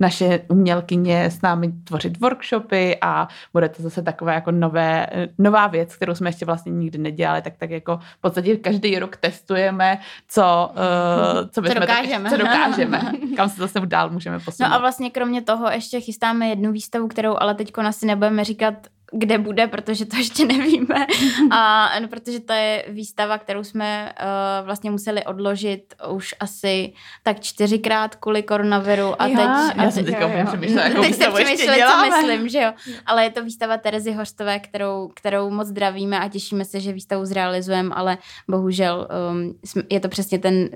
[0.00, 5.06] naše umělkyně s námi tvořit workshopy a bude to zase takové jako nové,
[5.38, 9.16] nová věc, kterou jsme ještě vlastně nikdy nedělali, tak tak jako v podstatě každý rok
[9.16, 12.30] testujeme, co, eh, co, bychom dokážeme.
[12.30, 14.68] Tak, co dokážeme, kam se zase dál můžeme posunout.
[14.68, 18.74] No a vlastně kromě toho ještě chystáme jednu výstavu, kterou ale teď asi nebudeme říkat,
[19.12, 21.06] kde bude, protože to ještě nevíme.
[21.50, 26.92] A no, protože to je výstava, kterou jsme uh, vlastně museli odložit už asi
[27.22, 29.22] tak čtyřikrát kvůli koronaviru.
[29.22, 32.48] A Já- teď, já a jsem teď, teďka přemýšlela, jakou teď ještě přemýšleli, co myslím,
[32.48, 32.72] že jo.
[33.06, 37.24] Ale je to výstava Terezy Hořtové, kterou, kterou moc zdravíme a těšíme se, že výstavu
[37.24, 38.18] zrealizujeme, ale
[38.48, 39.54] bohužel um,
[39.90, 40.68] je to přesně ten,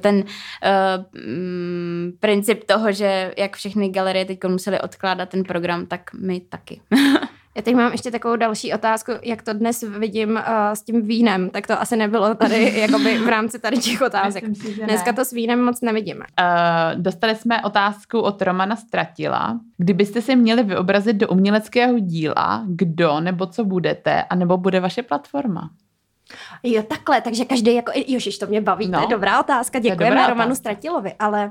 [0.00, 0.24] ten uh,
[2.20, 6.80] princip toho, že jak všechny galerie teď museli odkládat ten program, tak my taky.
[7.56, 10.40] Já teď mám ještě takovou další otázku, jak to dnes vidím uh,
[10.74, 14.48] s tím vínem, tak to asi nebylo tady jakoby v rámci tady těch otázek.
[14.48, 14.86] Myslím si, že ne.
[14.86, 16.24] Dneska to s vínem moc nevidíme.
[16.40, 19.60] Uh, dostali jsme otázku od Romana Stratila.
[19.76, 25.70] Kdybyste si měli vyobrazit do uměleckého díla, kdo nebo co budete, anebo bude vaše platforma?
[26.68, 28.98] Jo, takhle, takže každý jako, jožiš, to mě baví, no.
[28.98, 29.10] to je No.
[29.10, 30.60] dobrá otázka, je děkujeme dobrá Romanu otázka.
[30.60, 31.50] Stratilovi, ale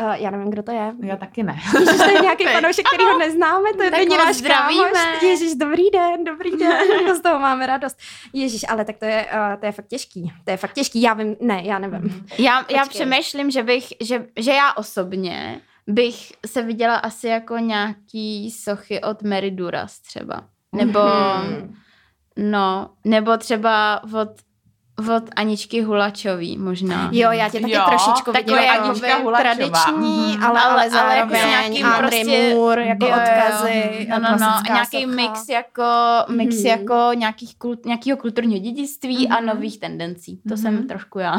[0.00, 0.92] uh, já nevím, kdo to je.
[1.02, 1.56] Já taky ne.
[1.80, 2.52] Ježiš, to je nějaký Teď.
[2.54, 5.22] fanoušek, který ho neznáme, to je Tak není náš kámoš.
[5.22, 6.78] Ježíš, dobrý den, dobrý den,
[7.16, 7.98] z toho máme radost.
[8.32, 11.14] Ježíš, ale tak to je, uh, to je fakt těžký, to je fakt těžký, já
[11.14, 12.26] vím, ne, já nevím.
[12.38, 12.88] Já, já Počkej.
[12.88, 19.22] přemýšlím, že bych, že, že já osobně bych se viděla asi jako nějaký sochy od
[19.22, 20.44] Mary Duras třeba.
[20.74, 21.74] Nebo, Mhm.
[22.36, 24.28] no, nebo třeba od,
[25.16, 27.10] od Aničky Hulačový možná.
[27.12, 29.54] Jo, já tě taky Jo, trošičku takové vidím jako Anička Hulačová.
[29.54, 30.44] tradiční, Mhm.
[30.44, 33.22] ale, ale, zároveň jako s nějakým Andrej prostě- Moore, jako Jo, jo, jo.
[33.22, 35.14] odkazy, No, no, no, nějaký socha.
[35.16, 35.82] mix jako,
[36.28, 36.66] mix Mhm.
[36.66, 39.46] jako nějakých kult, nějakého kulturního dědictví a Mhm.
[39.46, 40.36] nových tendencí.
[40.36, 40.56] To Mhm.
[40.56, 41.36] jsem trošku já.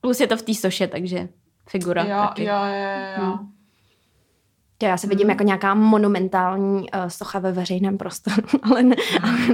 [0.00, 1.28] Plus je to v té soše, takže
[1.68, 2.44] figura jo, taky.
[2.44, 3.38] jo, jo, jo.
[4.86, 8.96] Já se vidím jako nějaká monumentální uh, socha ve veřejném prostoru, ale ne,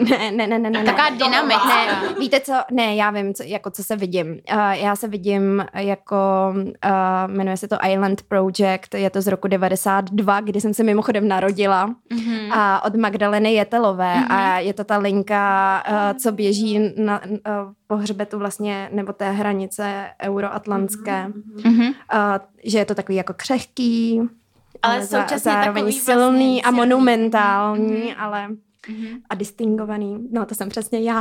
[0.08, 0.84] ne, ne, ne, ne, ne.
[0.84, 1.16] Taková ne.
[1.16, 1.86] dynamická.
[1.86, 4.26] Ne, víte co, ne, já vím, co, jako co se vidím.
[4.52, 6.16] Uh, já se vidím jako,
[6.54, 11.28] uh, jmenuje se to Island Project, je to z roku 92, kdy jsem se mimochodem
[11.28, 12.52] narodila Mhm.
[12.52, 14.32] a od Magdaleny Jetelové Mhm.
[14.32, 17.30] a je to ta linka, uh, co běží na uh,
[17.86, 21.26] po hřbetu vlastně, nebo té hranice euroatlantské,
[21.64, 21.80] Mhm.
[21.82, 21.92] uh,
[22.64, 24.20] že je to takový jako křehký,
[24.82, 26.76] Ale za- současně zároveň takový silný vlastně a silný.
[26.76, 28.14] monumentální, Mhm.
[28.18, 28.48] ale
[28.88, 29.18] Mhm.
[29.30, 30.18] a distingovaný.
[30.32, 31.18] No, to jsem přesně já.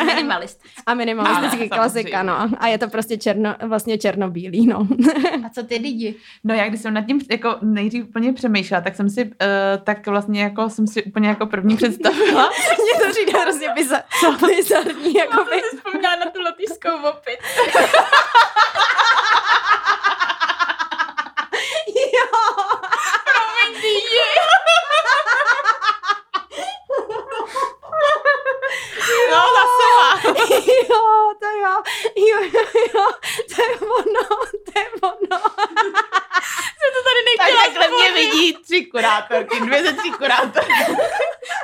[0.00, 0.68] A minimalistický.
[0.86, 2.22] a minimalistický Ano, klasika, samozřejmě.
[2.32, 2.58] no.
[2.58, 4.86] A je to prostě černo, vlastně černobílý, no.
[5.46, 6.14] A co ty lidi?
[6.44, 9.30] No já když jsem nad tím jako nejdřív úplně přemýšlela, tak jsem si, uh,
[9.84, 12.50] tak vlastně jako jsem si úplně jako první představila.
[12.82, 14.02] Mně to přijde hrozně bizar,
[14.46, 15.60] bizarní, jako by.
[15.70, 17.38] si vzpomněla na tu lotyšskou opit.
[21.88, 22.80] Jo.
[29.30, 30.28] No, zase
[30.90, 31.82] jo, to jo,
[32.16, 33.06] jo, jo, jo,
[33.54, 34.28] to je ono,
[34.64, 35.40] to je ono.
[36.94, 39.92] to tady Tak nechtěla takhle mě vidí tři kurátorky, dvě ze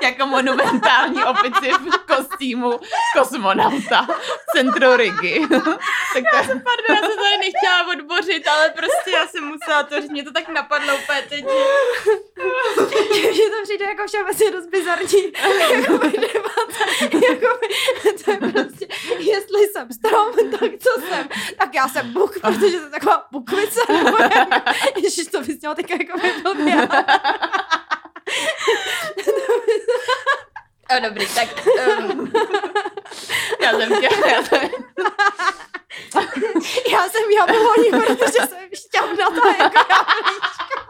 [0.03, 2.81] jako monumentální opici v kostýmu
[3.19, 4.07] kosmonauta
[4.49, 5.47] v centru Rigi.
[5.51, 10.11] tak to, Pardon, já jsem tady nechtěla odbořit, ale prostě já jsem musela to říct,
[10.11, 11.45] mě to tak napadlo úplně teď.
[13.15, 15.33] že- že to přijde jako všeobecně dost bizarní
[17.01, 17.69] jako by debata, jako by,
[18.25, 18.87] to je prostě,
[19.19, 24.17] jestli jsem strom, tak co jsem, tak já jsem buk, protože jsem taková bukvice, nebo
[24.23, 24.49] jak,
[25.03, 26.89] ježiš, to bys měla teďka jako by.
[30.97, 31.49] O, dobrý, tak
[32.09, 32.33] um,
[33.63, 34.71] já jsem chtěla, já jsem,
[36.93, 40.81] Já jsem jabloní, protože jsem šťavnatá jako jablíčko.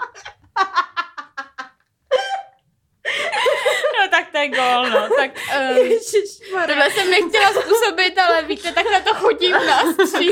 [4.01, 5.09] no tak to je gol, no.
[5.17, 5.31] Tak
[5.71, 6.67] um, Ježišmarja.
[6.67, 10.31] tohle jsem nechtěla způsobit, ale víte, takhle to chodí v nás tří.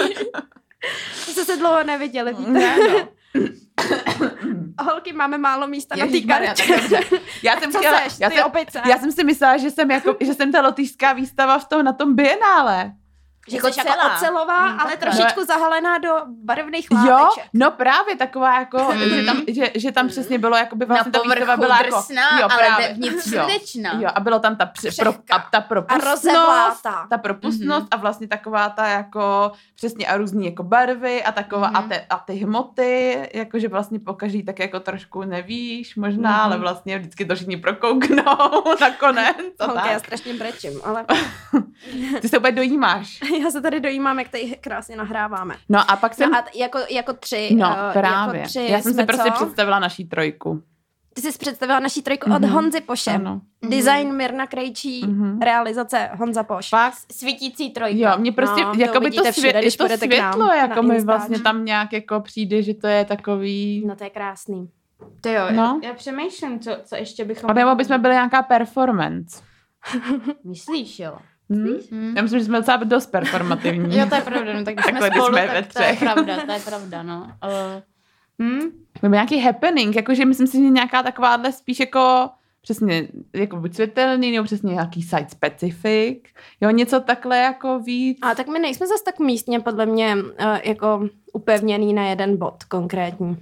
[1.12, 2.50] Jsme se dlouho neviděli, víte.
[2.50, 3.08] ne, no.
[4.84, 6.62] Holky, máme málo místa na té kartě.
[7.42, 8.82] Já jsem chtěla, seš, já jsem, opice?
[8.88, 11.92] já jsem si myslela, že jsem, jako, že jsem ta lotyšská výstava v tom, na
[11.92, 12.92] tom bienále.
[13.48, 14.14] Že Jako jsi jako celá.
[14.16, 17.44] ocelová, Mm, ale tak trošičku zahalená do barevných Jo, láteček.
[17.52, 18.98] no právě taková jako, Mm.
[19.08, 21.96] že, tam, že, že tam přesně bylo, jako by Na vlastně ta výstava byla jako,
[21.96, 22.88] drsná, jo, ale právě.
[22.88, 23.92] vevnitř jo, srdečná.
[24.00, 27.06] jo, a bylo tam ta, při, pro, a ta A propustnost, rozevlátá.
[27.10, 31.80] ta propustnost a vlastně taková ta jako přesně a různý jako barvy a taková a,
[31.80, 31.88] Mhm.
[31.88, 36.40] te, a ty hmoty, jakože vlastně po každý tak jako trošku nevíš možná, Mhm.
[36.40, 39.36] ale vlastně vždycky to všichni prokouknou nakonec.
[39.58, 39.98] A Holky, já tak.
[40.04, 41.04] strašně brečím, ale
[42.20, 43.20] Ty se úplně dojímáš.
[43.42, 45.54] já se tady dojímám, jak tady krásně nahráváme.
[45.68, 46.30] No a pak jsem...
[46.30, 47.48] No a jako, jako tři.
[47.58, 48.38] No, eh, právě.
[48.40, 49.44] Jako tři Já jsem si prostě co?
[49.44, 50.62] představila naší trojku.
[51.14, 52.50] Ty jsi představila naší trojku od Mhm.
[52.52, 53.10] Honzy Poše.
[53.10, 53.40] Ano.
[53.68, 55.40] Design Mirna Krejčí, Mhm.
[55.40, 56.68] realizace Honza Poš.
[56.68, 58.10] Fakt, Svítící trojka.
[58.12, 60.54] jo, mě prostě, No, to jako by to, všude, svě- když to nám světlo, na
[60.54, 63.84] jako mi vlastně tam nějak jako přijde, že to je takový...
[63.86, 64.70] No to je krásný.
[65.20, 65.80] To jo, No.
[65.84, 67.50] já přemýšlím, co, co ještě bychom...
[67.50, 69.42] A nebo bychom byli nějaká performance.
[70.44, 71.18] Myslíš, jo?
[71.50, 71.76] Hm?
[71.92, 72.12] Hm.
[72.16, 73.96] Já myslím, že jsme docela dost performativní.
[73.98, 75.82] Jo, to je pravda, no tak když jsme Takhle, když spolu, jsme ve tak to
[75.82, 76.00] je třech.
[76.00, 77.32] pravda, to je pravda, no.
[77.44, 77.82] Uh,
[78.42, 78.70] hm?
[79.02, 82.30] Nebo nějaký happening, jakože myslím si, že nějaká takováhle spíš jako
[82.62, 86.18] přesně jako buď světelný, nebo přesně nějaký site specific,
[86.60, 88.18] jo, něco takhle jako víc.
[88.22, 92.64] A tak my nejsme zase tak místně podle mě uh, jako upevněný na jeden bod
[92.64, 93.36] konkrétní.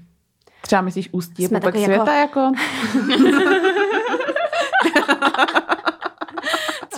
[0.62, 2.53] Třeba myslíš ústí je Jsme pupek takový světa jako...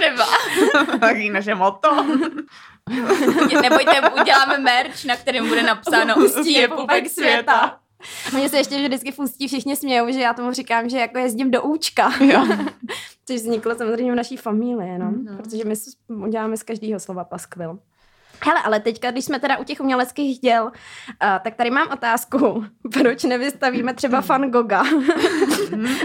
[0.08, 0.98] Třeba.
[0.98, 2.04] Taky naše moto.
[3.62, 7.78] Nebojte, uděláme merch, na kterém bude napsáno Ústí je pupek světa.
[8.32, 11.50] Mně se ještě vždycky v ústí všichni smějou, že já tomu říkám, že jako jezdím
[11.50, 12.12] do účka.
[12.20, 12.46] Jo.
[13.26, 15.12] Což vzniklo samozřejmě v naší familii, no.
[15.22, 15.36] No.
[15.36, 15.74] Protože my
[16.08, 17.78] uděláme z každého slova paskvil.
[18.44, 20.70] Hele, ale teďka, když jsme teda u těch uměleckých děl, uh,
[21.44, 24.82] tak tady mám otázku, proč nevystavíme třeba Van Gogha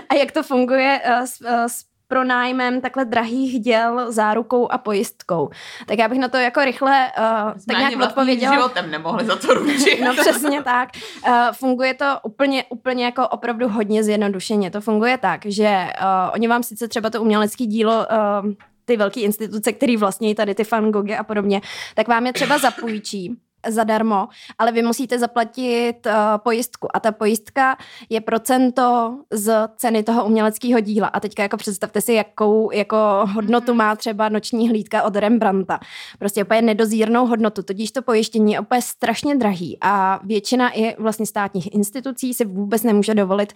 [0.09, 5.49] a jak to funguje uh, s, uh, s pronájmem takhle drahých děl zárukou a pojistkou.
[5.87, 8.53] Tak já bych na to jako rychle uh, tak nějak odpověděla.
[8.53, 9.99] životem nemohli za to ručit.
[10.05, 10.89] No přesně tak.
[11.27, 14.71] Uh, funguje to úplně, úplně jako opravdu hodně zjednodušeně.
[14.71, 18.51] To funguje tak, že uh, oni vám sice třeba to umělecké dílo uh,
[18.85, 21.61] ty velké instituce, které vlastní tady ty Van Goghy a podobně,
[21.95, 24.27] tak vám je třeba zapůjčí zadarmo,
[24.59, 26.87] ale vy musíte zaplatit uh, pojistku.
[26.93, 27.77] A ta pojistka
[28.09, 31.07] je procento z ceny toho uměleckého díla.
[31.07, 32.97] A teďka jako představte si, jakou jako
[33.33, 35.79] hodnotu má třeba noční hlídka od Rembrandta.
[36.19, 39.77] Prostě úplně nedozírnou hodnotu, tudíž to pojištění je úplně strašně drahý.
[39.81, 43.53] A většina i vlastně státních institucí si vůbec nemůže dovolit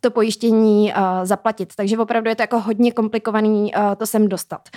[0.00, 4.68] to pojištění uh, zaplatit, takže opravdu je to jako hodně komplikovaný uh, to sem dostat.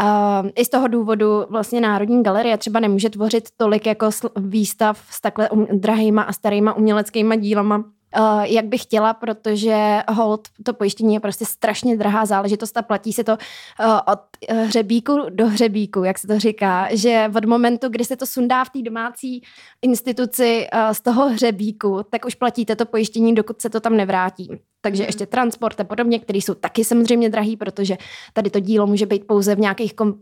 [0.00, 5.20] Uh, I z toho důvodu vlastně Národní galerie třeba nemůže tvořit tolik jako výstav s
[5.20, 7.84] takhle um, drahýma a starýma uměleckýma dílama,
[8.18, 13.12] Uh, jak bych chtěla, protože hold, to pojištění je prostě strašně drahá záležitost a platí
[13.12, 17.88] se to uh, od uh, hřebíku do hřebíku, jak se to říká, že od momentu,
[17.88, 19.42] kdy se to sundá v té domácí
[19.82, 24.50] instituci uh, z toho hřebíku, tak už platíte to pojištění, dokud se to tam nevrátí.
[24.86, 27.96] Takže ještě transport a podobně, který jsou taky samozřejmě drahý, protože
[28.32, 30.14] tady to dílo může být pouze v nějakých kom, uh,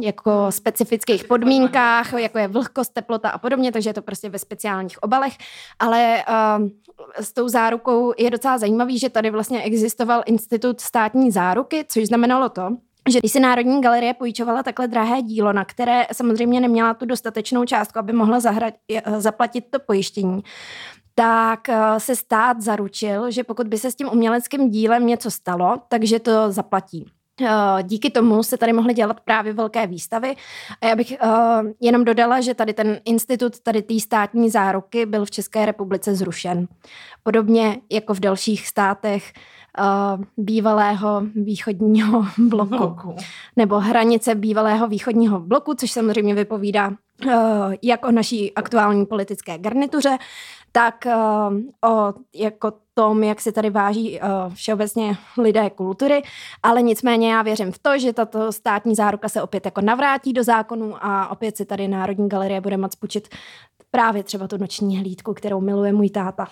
[0.00, 5.02] jako specifických podmínkách, jako je vlhkost, teplota a podobně, takže je to prostě ve speciálních
[5.02, 5.32] obalech,
[5.78, 6.68] ale uh,
[7.20, 12.48] s tou zárukou je docela zajímavý, že tady vlastně existoval institut státní záruky, což znamenalo
[12.48, 12.76] to,
[13.10, 17.64] že když si Národní galerie půjčovala takhle drahé dílo, na které samozřejmě neměla tu dostatečnou
[17.64, 18.74] částku, aby mohla zahrať,
[19.18, 20.42] zaplatit to pojištění,
[21.14, 25.76] tak eh, se stát zaručil, že pokud by se s tím uměleckým dílem něco stalo,
[25.88, 27.06] takže to zaplatí.
[27.42, 30.34] Eh, díky tomu se tady mohly dělat právě velké výstavy.
[30.80, 35.24] A já bych uh, jenom dodala, že tady ten institut, tady té státní záruky byl
[35.24, 36.68] v České republice zrušen.
[37.22, 39.32] Podobně jako v dalších státech
[39.78, 42.76] uh, bývalého východního bloku.
[42.76, 43.16] bloku.
[43.56, 47.34] Nebo hranice bývalého východního bloku, což samozřejmě vypovídá uh,
[47.82, 50.18] jak o naší aktuální politické garnituře,
[50.76, 56.22] tak uh, o jako tom, jak se tady váží uh, všeobecně lidé kultury,
[56.62, 60.44] ale nicméně já věřím v to, že tato státní záruka se opět jako navrátí do
[60.44, 63.28] zákonu a opět si tady Národní galerie bude moct půjčit
[63.94, 66.48] právě třeba tu noční hlídku, kterou miluje můj táta.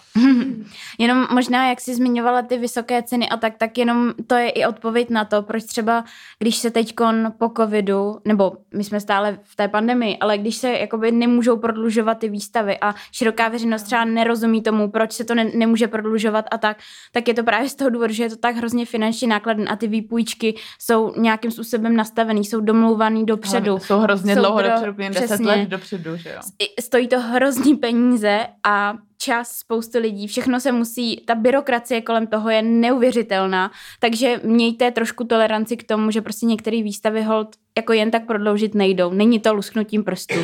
[0.99, 4.67] jenom možná, jak jsi zmiňovala ty vysoké ceny a tak, tak jenom to je i
[4.67, 6.05] odpověď na to, proč třeba,
[6.39, 10.71] když se teďkon po covidu, nebo my jsme stále v té pandemii, ale když se
[10.71, 15.45] jakoby nemůžou prodlužovat ty výstavy a široká veřejnost třeba nerozumí tomu, proč se to ne,
[15.45, 16.77] nemůže prodlužovat a tak,
[17.13, 19.77] tak je to právě z toho důvodu, že je to tak hrozně finančně nákladné a
[19.77, 23.79] ty výpůjčky jsou nějakým způsobem nastavený, jsou domluvaný dopředu.
[23.79, 26.41] Jsou hrozně jsou dlouho dopředu, 10 let dopředu, že jo.
[26.81, 32.51] Stojí to hrozný peníze a čas spoustu lidí, všechno se musí, ta byrokracie kolem toho
[32.51, 38.11] je neuvěřitelná, takže mějte trošku toleranci k tomu, že prostě některé výstavy hold jako jen
[38.11, 39.11] tak prodloužit nejdou.
[39.13, 40.35] Není to lusknutím prstů.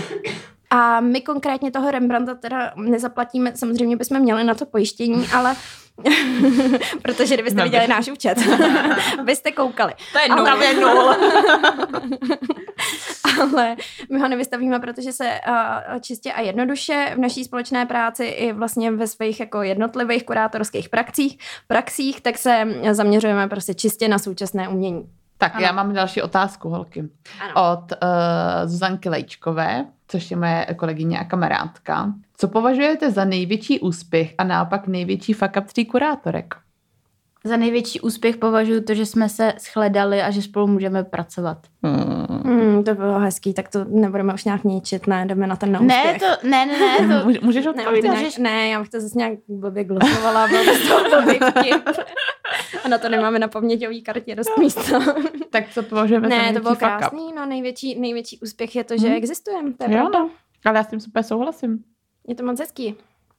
[0.71, 5.57] A my konkrétně toho Rembrandta teda nezaplatíme, samozřejmě bychom měli na to pojištění, ale
[7.03, 8.39] Protože kdybyste viděli náš účet,
[9.25, 9.93] byste koukali.
[10.13, 10.53] To je nula.
[10.53, 10.75] Ale...
[10.75, 11.15] nul.
[13.43, 13.77] Ale
[14.13, 18.91] my ho nevystavíme, protože se uh, čistě a jednoduše v naší společné práci i vlastně
[18.91, 25.09] ve svých jako jednotlivých kurátorských praxích, praxích, tak se zaměřujeme prostě čistě na současné umění.
[25.39, 25.65] Tak ano.
[25.65, 27.05] já mám další otázku, holky.
[27.41, 27.73] Ano.
[27.73, 28.09] Od uh,
[28.65, 32.13] Zuzanky Lejčkové, což je moje kolegyně a kamarádka.
[32.37, 36.55] Co považujete za největší úspěch a naopak největší fuck up tří kurátorek?
[37.45, 41.59] Za největší úspěch považuji to, že jsme se shledali a že spolu můžeme pracovat.
[41.83, 42.19] Hmm.
[42.45, 46.13] Hmm, to bylo hezký, tak to nebudeme už nějak ničit, ne, jdeme na ten neúspěch.
[46.13, 47.23] Ne, to, ne, ne, ne.
[47.23, 47.47] To...
[47.47, 48.09] Můžeš odpovědět?
[48.09, 48.39] Ne, můžeš...
[48.39, 50.65] ne, já bych to zase nějak blbě glosovala, byl
[51.11, 51.39] to blbý
[52.85, 55.01] A na to nemáme na paměťový kartě dost místa.
[55.51, 59.17] tak co považujeme Ne, to bylo krásný, no největší, největší úspěch je to, že hmm.
[59.17, 60.31] existujeme, to je jo, pravda.
[60.65, 61.85] Ale já s tím super souhlasím.
[62.29, 62.97] Je to moc hezký.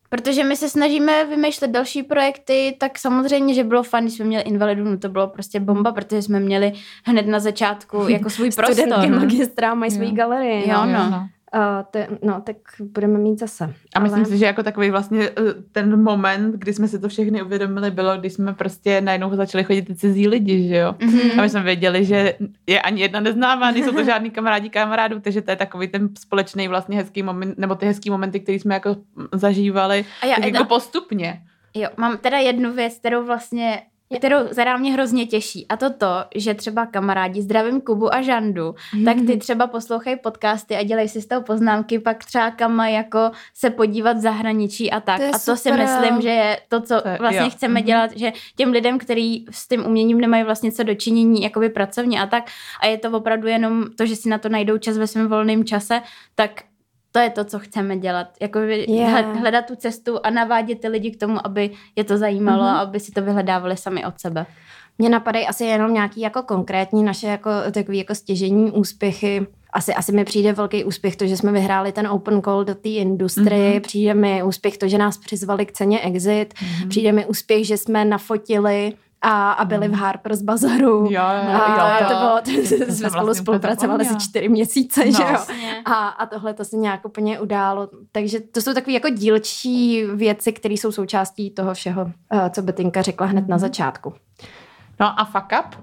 [0.10, 4.44] Protože my se snažíme vymýšlet další projekty, tak samozřejmě, že bylo fajn, když jsme měli
[4.44, 6.74] invalidu, no to bylo prostě bomba, protože jsme měli
[7.06, 8.76] hned na začátku jako svůj prostor.
[8.76, 10.70] Studentky magistra mají svůj galerii.
[10.70, 11.10] Jo, no.
[11.10, 11.30] no.
[11.56, 13.74] Uh, te, no, tak budeme mít zase.
[13.96, 14.30] A myslím ale...
[14.30, 18.18] si, že jako takový vlastně eh, ten moment, kdy jsme si to všechny uvědomili, bylo,
[18.18, 20.92] když jsme prostě najednou začali chodit ty cizí lidi, že jo?
[20.92, 21.40] Mm-hmm.
[21.40, 22.34] A my jsme věděli, že
[22.68, 26.68] je ani jedna neznámá, nejsou to žádný kamarádi kamarádů, takže to je takový ten společný
[26.68, 28.96] vlastně hezký moment, nebo ty hezký momenty, které jsme jako
[29.34, 31.42] zažívali a já, tak jako postupně.
[31.76, 33.82] Jo, mám teda jednu věc, kterou vlastně
[34.18, 35.66] kterou zadá mě hrozně těší.
[35.70, 39.06] A to to, že třeba kamarádi, zdravím Kubu a Žandu, mm-hmm.
[39.06, 43.32] tak ty třeba poslouchají podcasty a dělají si z toho poznámky, pak třeba kam jako
[43.54, 45.18] se podívat v zahraničí a tak.
[45.18, 45.58] To a to super.
[45.58, 47.50] si myslím, že je to, co to, vlastně jo.
[47.50, 47.84] chceme mm-hmm.
[47.84, 52.28] dělat, že těm lidem, kteří s tím uměním nemají vlastně co dočinění jakoby pracovně a
[52.28, 52.44] tak,
[52.82, 55.66] a je to opravdu jenom to, že si na to najdou čas ve svém volném
[55.66, 56.02] čase,
[56.36, 56.52] tak
[57.12, 58.28] to je to, co chceme dělat.
[58.42, 59.36] Jako yeah.
[59.36, 62.76] hledat tu cestu a navádět ty lidi k tomu, aby je to zajímalo mm-hmm.
[62.76, 64.46] a aby si to vyhledávali sami od sebe.
[64.98, 69.48] Mně napadají asi jenom nějaký jako konkrétní naše jako takový jako stěžení úspěchy.
[69.74, 72.90] Asi, asi mi přijde velký úspěch to, že jsme vyhráli ten open call do té
[72.90, 73.82] industrie, mm-hmm.
[73.82, 76.90] přijde mi úspěch to, že nás přizvali k ceně Exit, mm-hmm.
[76.90, 80.00] přijde mi úspěch, že jsme nafotili a, a byli v hmm.
[80.00, 80.98] Harper's Bazaru.
[80.98, 85.12] Jo, jo, a jo, to bylo, to, jsme spolu vlastně spolupracovali asi čtyři měsíce, no,
[85.12, 85.38] že jo.
[85.86, 87.90] A, a tohle to se nějak úplně událo.
[88.12, 93.02] Takže to jsou takové jako dílčí věci, které jsou součástí toho všeho, eh, co Betinka
[93.02, 93.60] řekla hned na mhm.
[93.60, 94.14] začátku.
[95.00, 95.76] No a fuck up?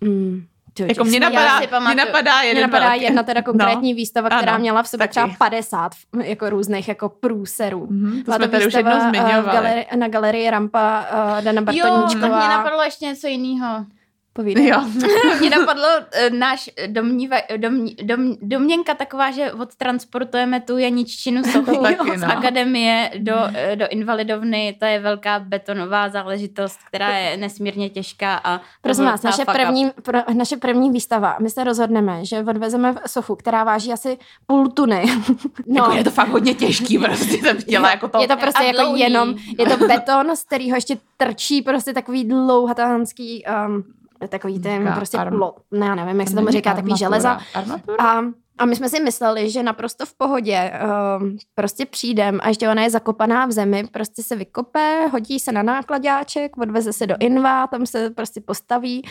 [0.00, 0.42] Mm.
[0.74, 3.96] Ty, jako mě napadá, mě napadá, jeden mě napadá jedna teda konkrétní no.
[3.96, 5.10] výstava, která ano, měla v sobě taky.
[5.10, 7.86] třeba 50 jako různých jako průserů.
[7.86, 9.56] Mm-hmm, to jsme tady už jednou zmiňovali.
[9.56, 12.26] Galeri, na galerii Rampa uh, Dana Bartoníčková.
[12.26, 13.84] Jo, tak mě napadlo ještě něco jiného.
[14.32, 14.66] Povídej.
[14.66, 14.84] Jo.
[15.40, 22.18] Mě napadlo uh, náš domníva, dom, dom, domněnka taková, že odtransportujeme tu Janiččinu sochu taky,
[22.18, 22.38] z no.
[22.38, 24.76] akademie do, eh, do invalidovny.
[24.78, 28.40] To je velká betonová záležitost, která je nesmírně těžká.
[28.44, 33.36] A Prosím vás, naše první, pro, naše první výstava, my se rozhodneme, že odvezeme sochu,
[33.36, 35.04] která váží asi půl tuny.
[35.66, 35.76] No.
[35.76, 38.20] Jako je to fakt hodně těžký, prostě jsem chtěla jako to.
[38.20, 39.00] je to prostě jako dlouhý.
[39.00, 43.84] jenom, je to beton, z kterého ještě trčí prostě takový dlouhatánský, um,
[44.28, 47.08] takový ten prostě arm- plot, ne, já nevím, jak se tomu říká, takový armatura.
[47.08, 47.38] železa.
[47.54, 47.96] Armatura?
[48.04, 48.20] A,
[48.60, 50.72] a my jsme si mysleli, že naprosto v pohodě
[51.20, 55.52] um, prostě přijdem a ještě ona je zakopaná v zemi, prostě se vykope, hodí se
[55.52, 59.02] na nákladáček, odveze se do Inva, tam se prostě postaví.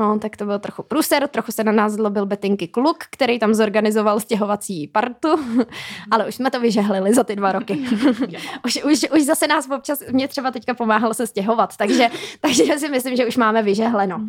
[0.00, 3.54] No, tak to byl trochu průser, trochu se na nás zlobil Betinky kluk, který tam
[3.54, 5.28] zorganizoval stěhovací partu,
[6.10, 7.78] ale už jsme to vyžehlili za ty dva roky.
[8.64, 12.08] už, už, už zase nás občas, mě třeba teďka pomáhalo se stěhovat, takže,
[12.40, 14.20] takže si myslím, že už máme vyžehleno.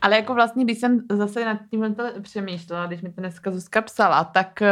[0.00, 3.99] Ale jako vlastně, když jsem zase nad tím přemýšlela, když mi to dneska Zuzka psala,
[4.24, 4.68] tak eh,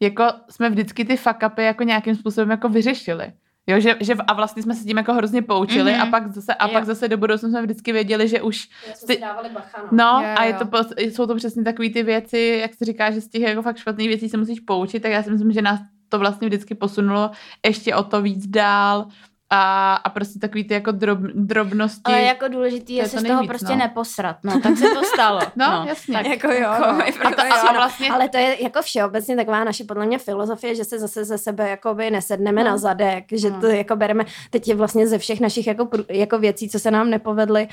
[0.00, 3.32] jako jsme vždycky ty fuck upy jako nějakým způsobem jako vyřešili.
[3.66, 6.00] Jo, že, že, a vlastně jsme se tím jako hrozně poučili Mhm.
[6.02, 6.72] a pak zase, a Jo.
[6.72, 8.68] pak zase do budoucna jsme vždycky věděli, že už
[9.06, 10.66] Ty- dávali bacha, No, Jo, a je jo.
[10.70, 13.76] to, jsou to přesně takové ty věci, jak se říká, že z těch jako fakt
[13.76, 17.30] špatných věcí se musíš poučit, tak já si myslím, že nás to vlastně vždycky posunulo
[17.66, 19.06] ještě o to víc dál
[19.50, 22.02] a, a prostě takový ty jako drob, drobnosti.
[22.04, 23.76] Ale jako důležitý je To je se to z toho prostě no.
[23.76, 24.36] neposrat.
[24.44, 25.40] No, tak se to stalo.
[25.56, 26.14] No, jasně.
[26.14, 26.98] Tak, Jako jo, jako, no.
[27.06, 27.52] jako A to- jo.
[27.68, 31.24] a vlastně- Ale to je jako všeobecně taková naše podle mě filozofie, že se zase
[31.24, 32.70] ze sebe jakoby nesedneme No.
[32.70, 33.60] na zadek, že No.
[33.60, 37.10] to jako bereme, teď je vlastně ze všech našich jako, jako věcí, co se nám
[37.10, 37.68] nepovedly,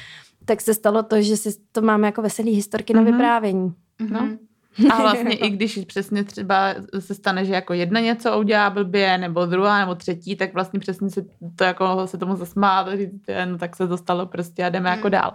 [0.45, 3.11] tak se stalo to, že si to máme jako veselý historky na Mhm.
[3.11, 3.73] vyprávění.
[4.09, 4.27] No.
[4.79, 4.91] Mhm.
[4.91, 9.45] A vlastně i když přesně třeba se stane, že jako jedna něco udělá blbě, nebo
[9.45, 13.57] druhá, nebo třetí, tak vlastně přesně se to jako se tomu zasmát a říct, no
[13.57, 14.95] tak se to stalo prostě a jdeme Mm.
[14.95, 15.33] jako dál.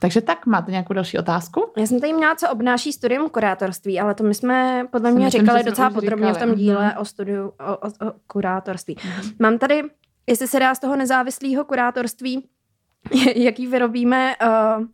[0.00, 1.72] Takže tak, máte nějakou další otázku?
[1.76, 5.42] Já jsem tady měla, co obnáší studium kurátorství, ale to my jsme podle mě myslím,
[5.42, 6.50] říkali docela podrobně v říkali.
[6.50, 6.94] tom díle Mhm.
[6.98, 8.96] o studiu o, o, o kurátorství.
[9.38, 9.82] Mám tady,
[10.26, 12.48] jestli se dá z toho nezávislého kurátorství,
[13.36, 14.34] jaký vyrobíme,
[14.78, 14.84] uh,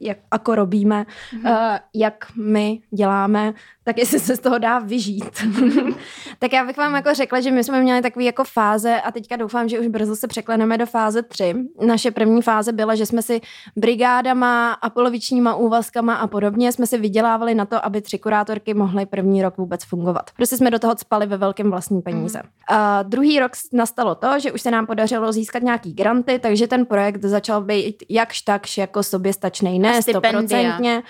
[0.00, 1.06] jak, ako robíme,
[1.44, 1.50] uh,
[1.94, 5.30] jak my děláme, tak jestli se z toho dá vyžít.
[6.38, 9.36] tak já bych vám jako řekla, že my jsme měli takové jako fáze a teďka
[9.36, 11.54] doufám, že už brzo se překleneme do fáze 3.
[11.86, 13.40] Naše první fáze byla, že jsme si
[13.76, 19.06] brigádama a polovičníma úvazkama a podobně jsme si vydělávali na to, aby tři kurátorky mohly
[19.06, 20.30] první rok vůbec fungovat.
[20.36, 22.38] Prostě jsme do toho spali ve velkém vlastní peníze.
[22.38, 22.48] Mhm.
[22.68, 26.86] A druhý rok nastalo to, že už se nám podařilo získat nějaký granty, takže ten
[26.86, 31.02] projekt začal být jakž takž jako soběstačný, ne stoprocentně.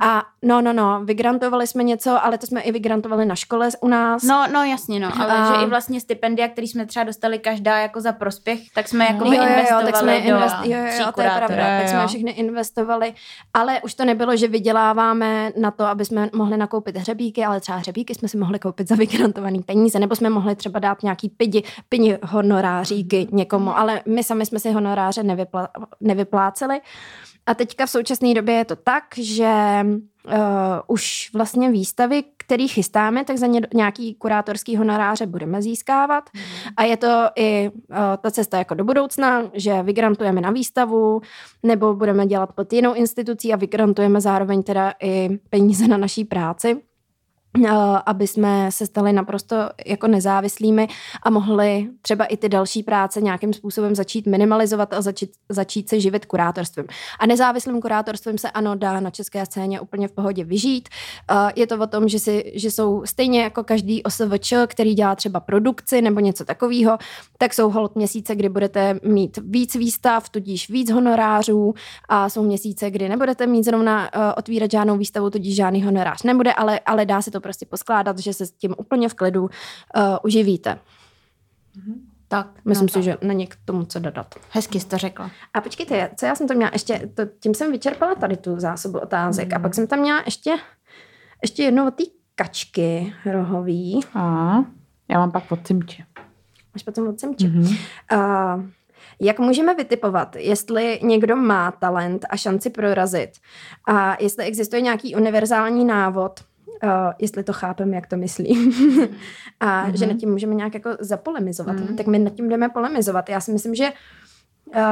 [0.00, 3.88] A no, no, no, vygrantovali jsme něco, ale to jsme i vygrantovali na škole u
[3.88, 4.22] nás.
[4.22, 7.78] No, no jasně, no, ale A- že i vlastně stipendia, který jsme třeba dostali každá
[7.78, 10.78] jako za prospěch, tak jsme jako jo, jo, jo, investovali tak jsme do invest, jo,
[10.78, 12.08] jo, jo, to je pravda, Jo, tak jsme jo.
[12.08, 13.14] všechny investovali,
[13.54, 17.78] ale už to nebylo, že vyděláváme na to, aby jsme mohli nakoupit hřebíky, ale třeba
[17.78, 21.62] hřebíky jsme si mohli koupit za vygrantovaný peníze, nebo jsme mohli třeba dát nějaký pidi,
[21.88, 25.68] pidi honoráříky někomu, ale my sami jsme si honoráře nevypla,
[26.00, 26.80] nevypláceli.
[27.46, 30.32] A teďka v současné době je to tak, že uh,
[30.86, 36.30] už vlastně výstavy, který chystáme, tak za ně nějaký kurátorský honoráře budeme získávat.
[36.76, 41.20] A je to i uh, ta cesta jako do budoucna, že vygrantujeme na výstavu,
[41.62, 46.82] nebo budeme dělat pod jinou institucí a vygrantujeme zároveň teda i peníze na naší práci
[48.06, 50.88] aby jsme se stali naprosto jako nezávislými
[51.22, 56.00] a mohli třeba i ty další práce nějakým způsobem začít minimalizovat a začít, začít se
[56.00, 56.86] živit kurátorstvím.
[57.18, 60.88] A nezávislým kurátorstvím se ano dá na české scéně úplně v pohodě vyžít.
[61.30, 65.14] Uh, je to o tom, že, si, že jsou stejně jako každý OSVČ, který dělá
[65.14, 66.98] třeba produkci nebo něco takového,
[67.38, 71.74] tak jsou hold měsíce, kdy budete mít víc výstav, tudíž víc honorářů
[72.08, 76.52] a jsou měsíce, kdy nebudete mít zrovna uh, otvírat žádnou výstavu, tudíž žádný honorář nebude,
[76.52, 79.50] ale, ale dá se to prostě poskládat, že se s tím úplně v klidu uh,
[80.24, 80.78] uživíte.
[82.28, 83.02] Tak, Myslím no, si, tak.
[83.02, 84.34] že není k tomu co dodat.
[84.50, 85.30] Hezky jsi to řekla.
[85.54, 88.98] A počkejte, co já jsem tam měla ještě, to, tím jsem vyčerpala tady tu zásobu
[88.98, 89.54] otázek mm.
[89.54, 90.56] a pak jsem tam měla ještě,
[91.42, 94.56] ještě jednou od té kačky rohový, A
[95.08, 96.04] já mám pak pod cimče.
[96.74, 97.46] až potom od semče.
[97.46, 97.78] Mm-hmm.
[98.12, 98.64] Uh,
[99.20, 103.30] jak můžeme vytipovat, jestli někdo má talent a šanci prorazit
[103.88, 106.40] a jestli existuje nějaký univerzální návod,
[106.82, 108.72] uh, jestli to chápem, jak to myslím,
[109.60, 109.94] a mm-hmm.
[109.94, 111.96] že nad tím můžeme nějak jako zapolemizovat, mm-hmm.
[111.96, 113.28] tak my nad tím jdeme polemizovat.
[113.28, 113.92] Já si myslím, že
[114.66, 114.82] uh,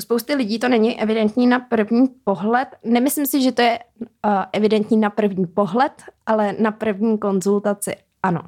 [0.00, 2.68] spousty lidí to není evidentní na první pohled.
[2.84, 5.92] Nemyslím si, že to je uh, evidentní na první pohled,
[6.26, 8.40] ale na první konzultaci ano.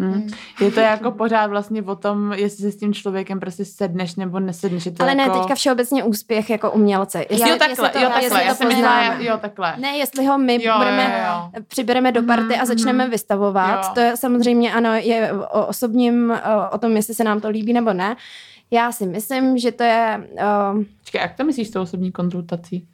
[0.00, 0.28] Hmm.
[0.60, 4.40] Je to jako pořád vlastně o tom, jestli se s tím člověkem prostě sedneš nebo
[4.40, 4.86] nesedneš.
[4.86, 5.32] Je to Ale jako...
[5.32, 7.24] ne, teďka všeobecně úspěch jako umělce.
[7.30, 9.74] Jestli, jo, takhle, to, jo, takhle, jestli já to jsem myslela, jo, takhle.
[9.78, 11.62] Ne, jestli ho my Jo, budeme, jo, jo.
[11.68, 13.10] přibereme do party Mhm, a začneme mhm.
[13.10, 13.84] vystavovat.
[13.84, 13.90] Jo.
[13.94, 17.72] To je samozřejmě, ano, je o osobním, o- o tom, jestli se nám to líbí
[17.72, 18.16] nebo ne.
[18.70, 20.28] Já si myslím, že to je,
[20.74, 22.86] uh, Počkej, jak to myslíš s tou osobní konzultací?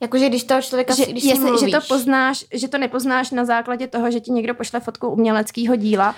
[0.00, 1.72] Jakože když toho člověka, že, když jestli, že mluvíš.
[1.74, 6.14] to poznáš, že to nepoznáš na základě toho, že ti někdo pošle fotku uměleckého díla,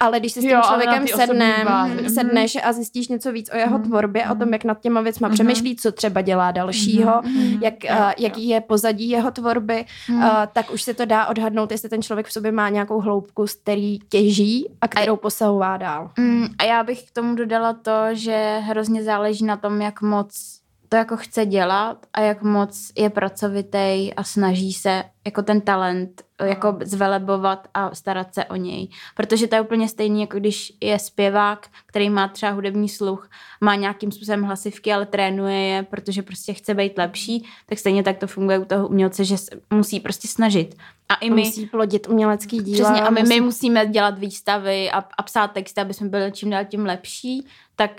[0.00, 1.94] ale když si s tím Jo, člověkem sednem, bázi.
[1.94, 2.08] Mhm.
[2.10, 5.34] sedneš a zjistíš něco víc o jeho tvorbě, o tom, jak nad těma věcma Mhm.
[5.34, 7.22] přemýšlí, co třeba dělá dalšího,
[7.60, 8.12] jak, Jo, uh, jo.
[8.18, 12.26] jaký je pozadí jeho tvorby, uh, tak už se to dá odhadnout, jestli ten člověk
[12.26, 16.10] v sobě má nějakou hloubku, z který těží a kterou posouvá dál.
[16.18, 20.61] Mm, a já bych k tomu dodala to, že hrozně záleží na tom, jak moc
[20.92, 26.22] to jako chce dělat a jak moc je pracovitý a snaží se jako ten talent
[26.44, 28.88] jako zvelebovat a starat se o něj.
[29.14, 33.30] Protože to je úplně stejný, jako když je zpěvák, který má třeba hudební sluch,
[33.60, 38.18] má nějakým způsobem hlasivky, ale trénuje je, protože prostě chce být lepší, tak stejně tak
[38.18, 40.74] to funguje u toho umělce, že se musí prostě snažit.
[41.08, 42.90] A i my, Musí plodit umělecký díla.
[42.90, 43.34] Přesně, a my, musí...
[43.34, 47.46] my musíme dělat výstavy a, a psát texty, aby jsme byli čím dál tím lepší,
[47.76, 47.90] tak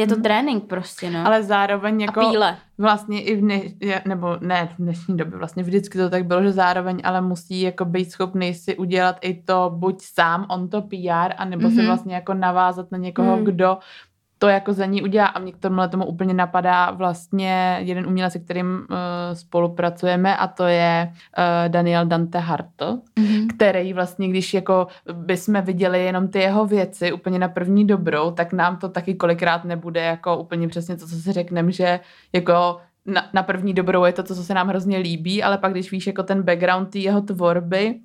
[0.00, 1.26] je to trénink prostě, no.
[1.26, 2.20] Ale zároveň jako...
[2.20, 2.56] a píle.
[2.78, 3.60] Vlastně i v dne,
[4.08, 7.84] nebo ne v dnešní době, vlastně vždycky to tak bylo, že zároveň ale musí jako
[7.84, 11.74] být schopný si udělat i to buď sám on to PR, anebo mm-hmm.
[11.74, 11.86] se Mhm.
[11.86, 13.44] vlastně jako navázat na někoho, Mm.
[13.44, 13.78] kdo
[14.42, 18.32] to jako za ní udělá a mě k tomuhle tomu úplně napadá vlastně jeden umělec,
[18.32, 18.96] se kterým uh,
[19.32, 23.48] spolupracujeme a to je uh, Daniel Dante Hartl, Mhm.
[23.48, 28.52] který vlastně, když jako bychom viděli jenom ty jeho věci úplně na první dobrou, tak
[28.52, 32.00] nám to taky kolikrát nebude jako úplně přesně to, co si řekneme, že
[32.32, 32.76] jako
[33.06, 35.90] na, na první dobrou je to, to, co se nám hrozně líbí, ale pak když
[35.90, 38.00] víš jako ten background té jeho tvorby,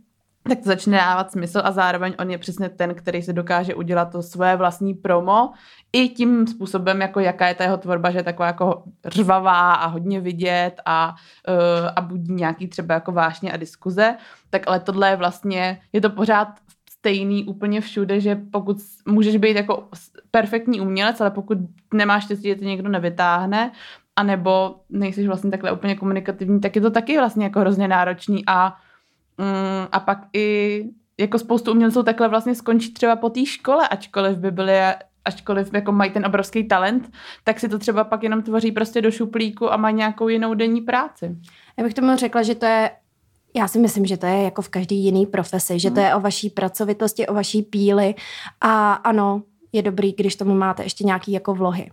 [0.49, 4.11] tak to začne dávat smysl a zároveň on je přesně ten, který se dokáže udělat
[4.11, 5.51] to svoje vlastní promo.
[5.93, 9.87] I tím způsobem, jako jaká je ta jeho tvorba, že je taková jako řvavá a
[9.87, 11.15] hodně vidět a,
[11.47, 14.15] uh, a budí nějaký třeba jako vášně a diskuze,
[14.49, 16.47] tak ale tohle je vlastně, je to pořád
[16.89, 18.77] stejný úplně všude, že pokud
[19.07, 19.87] můžeš být jako
[20.31, 21.57] perfektní umělec, ale pokud
[21.93, 23.71] nemáš štěstí, že tě někdo nevytáhne,
[24.15, 28.75] anebo nejsi vlastně takhle úplně komunikativní, tak je to taky vlastně jako hrozně náročný a,
[29.37, 30.85] mm, a pak i
[31.19, 34.79] jako spoustu umělců takhle vlastně skončí třeba po té škole, ačkoliv by byly
[35.25, 37.11] ačkoliv jako mají ten obrovský talent,
[37.43, 40.81] tak si to třeba pak jenom tvoří prostě do šuplíku a mají nějakou jinou denní
[40.81, 41.35] práci.
[41.77, 42.91] Já bych tomu řekla, že to je
[43.57, 46.19] já si myslím, že to je jako v každý jiný profesi, že to je o
[46.19, 48.15] vaší pracovitosti, o vaší píli
[48.61, 51.91] a ano, je dobrý, když tomu máte ještě nějaký jako vlohy.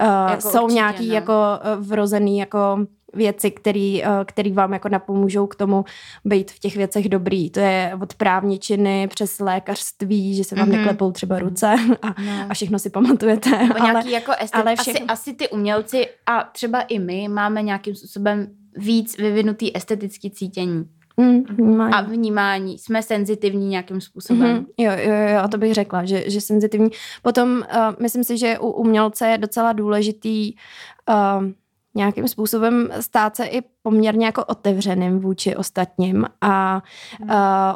[0.00, 1.14] Uh, Jako jsou určitě, nějaký no.
[1.14, 2.86] jako uh, vrozený jako
[3.18, 5.84] věci, který, uh, který vám jako napomůžou k tomu
[6.24, 7.50] být v těch věcech dobrý.
[7.50, 10.74] To je od právničiny přes lékařství, že se vám Mhm.
[10.74, 10.78] mm-hmm.
[10.80, 11.66] neklepou třeba ruce
[12.02, 12.46] a, No.
[12.50, 13.50] a všechno si pamatujete.
[13.50, 16.98] Nebo ale, nějaký jako estet, ale ale asi, všechno- asi ty umělci a třeba i
[16.98, 18.46] my máme nějakým způsobem
[18.76, 20.84] víc vyvinutý estetický cítění
[21.16, 21.92] mm, mají.
[21.92, 22.78] a vnímání.
[22.78, 24.50] Jsme senzitivní nějakým způsobem.
[24.52, 26.88] Mhm, jo, jo, jo, to bych řekla, že, že senzitivní.
[27.22, 27.62] Potom uh,
[28.00, 30.54] myslím si, že u umělce je docela důležitý
[31.08, 31.44] uh,
[31.98, 36.82] nějakým způsobem stát se i poměrně jako otevřeným vůči ostatním a
[37.20, 37.28] uh,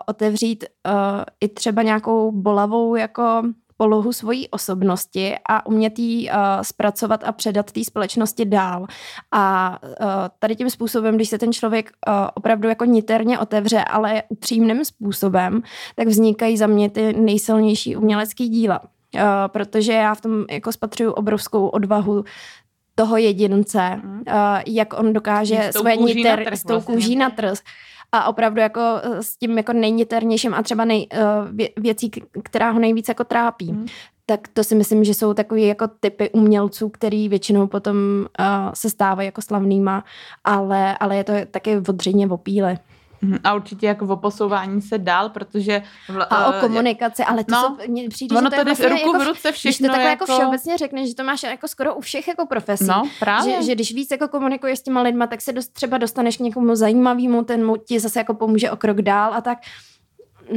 [0.06, 0.92] otevřít uh,
[1.40, 3.42] i třeba nějakou bolavou jako
[3.76, 8.86] polohu svojí osobnosti a umět ji uh, zpracovat a předat té společnosti dál.
[9.32, 10.06] A uh,
[10.38, 15.62] tady tím způsobem, když se ten člověk uh, opravdu jako niterně otevře, ale upřímným způsobem,
[15.96, 18.80] tak vznikají za mě ty nejsilnější umělecký díla.
[19.14, 22.24] Uh, protože já v tom jako spatřuju obrovskou odvahu
[23.02, 24.18] toho jedince, Mhm.
[24.28, 24.34] uh,
[24.66, 26.94] jak on dokáže Jít s tou svoje kůží niter, s tou vlastně.
[26.94, 27.58] kůží na trh
[28.12, 32.10] a opravdu jako eh, s tím jako nejniternějším a třeba nej, uh, vě, věcí,
[32.42, 33.72] která ho nejvíc jako trápí.
[33.72, 33.86] Mhm.
[34.26, 38.90] Tak to si myslím, že jsou takový jako typy umělců, který většinou potom uh, se
[38.90, 40.04] stávají jako slavnýma,
[40.44, 42.78] ale, ale je to taky odřejmě v opíle.
[43.22, 43.38] Mhm.
[43.44, 45.82] A určitě jako o posouvání se dál, protože...
[46.08, 48.60] Vla, A o eh, komunikaci, ale to no, jsou, mně přijde, Ono že to, to
[48.60, 50.32] je vlastně ruku jako, v ruce Když to všechno takhle jako jako...
[50.32, 52.86] všeobecně řekneš, že to máš jako skoro u všech jako profesí.
[52.86, 53.56] No, právě.
[53.56, 56.40] Že, že když víc jako komunikuješ s těma lidma, tak se dost, třeba dostaneš k
[56.40, 59.58] někomu zajímavému, ten mu ti zase jako pomůže o krok dál a tak.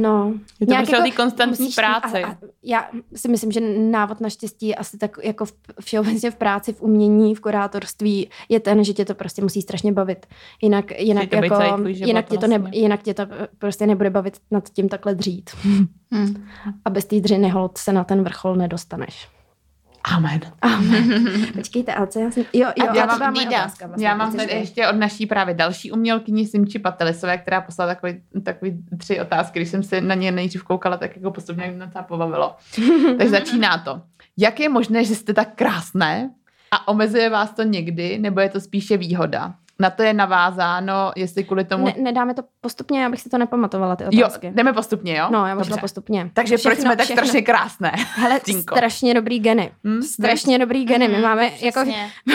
[0.00, 2.24] No, Je to prostě o té konstantní musíš- práci.
[2.24, 6.36] A, a, já si myslím, že návod na štěstí asi tak jako v, všeobecně v
[6.36, 10.26] práci, v umění, v kurátorství je ten, že tě to prostě musí strašně bavit.
[10.62, 11.54] Jinak, jinak, to jako,
[11.92, 12.80] život jinak, tě to ne, vlastně.
[12.80, 13.22] jinak tě to
[13.58, 15.50] prostě nebude bavit nad tím takhle dřít.
[15.62, 16.46] Hmm.
[16.84, 19.28] A bez té dřiny hold se na ten vrchol nedostaneš.
[20.14, 20.40] Amen.
[20.62, 21.46] Amen.
[21.52, 22.44] Počkejte, ale co já jsem...
[22.52, 25.92] Jo, jo, já to mám otázka vlastně, Já mám tady ještě od naší právě další
[25.92, 29.58] umělkyni Simči Patelisové, která poslala takový, takový tři otázky.
[29.58, 32.56] Když jsem se na ně nejdřív koukala, tak jako postupně mě to pobavilo.
[33.18, 34.02] Takže začíná to.
[34.36, 36.30] Jak je možné, že jste tak krásné
[36.70, 39.54] a omezuje vás to někdy, nebo je to spíše výhoda?
[39.78, 41.84] Na to je navázáno, jestli kvůli tomu...
[41.86, 44.50] Ne, nedáme to postupně, abych si to nepamatovala, ty jo, otázky.
[44.54, 45.26] jdeme postupně, jo?
[45.30, 46.30] No, já šla postupně.
[46.34, 47.92] Takže proč jsme tak všechno- strašně krásné?
[48.14, 48.74] Hele, Tinko.
[48.76, 49.70] strašně dobrý geny.
[49.84, 50.02] Hm?
[50.02, 51.08] Strašně dobrý geny.
[51.08, 51.80] My Mhm, máme, jako,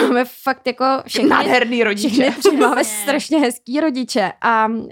[0.02, 2.30] máme fakt jako všechny, Nádherný rodiče.
[2.30, 4.88] všechny máme strašně hezký rodiče a, um,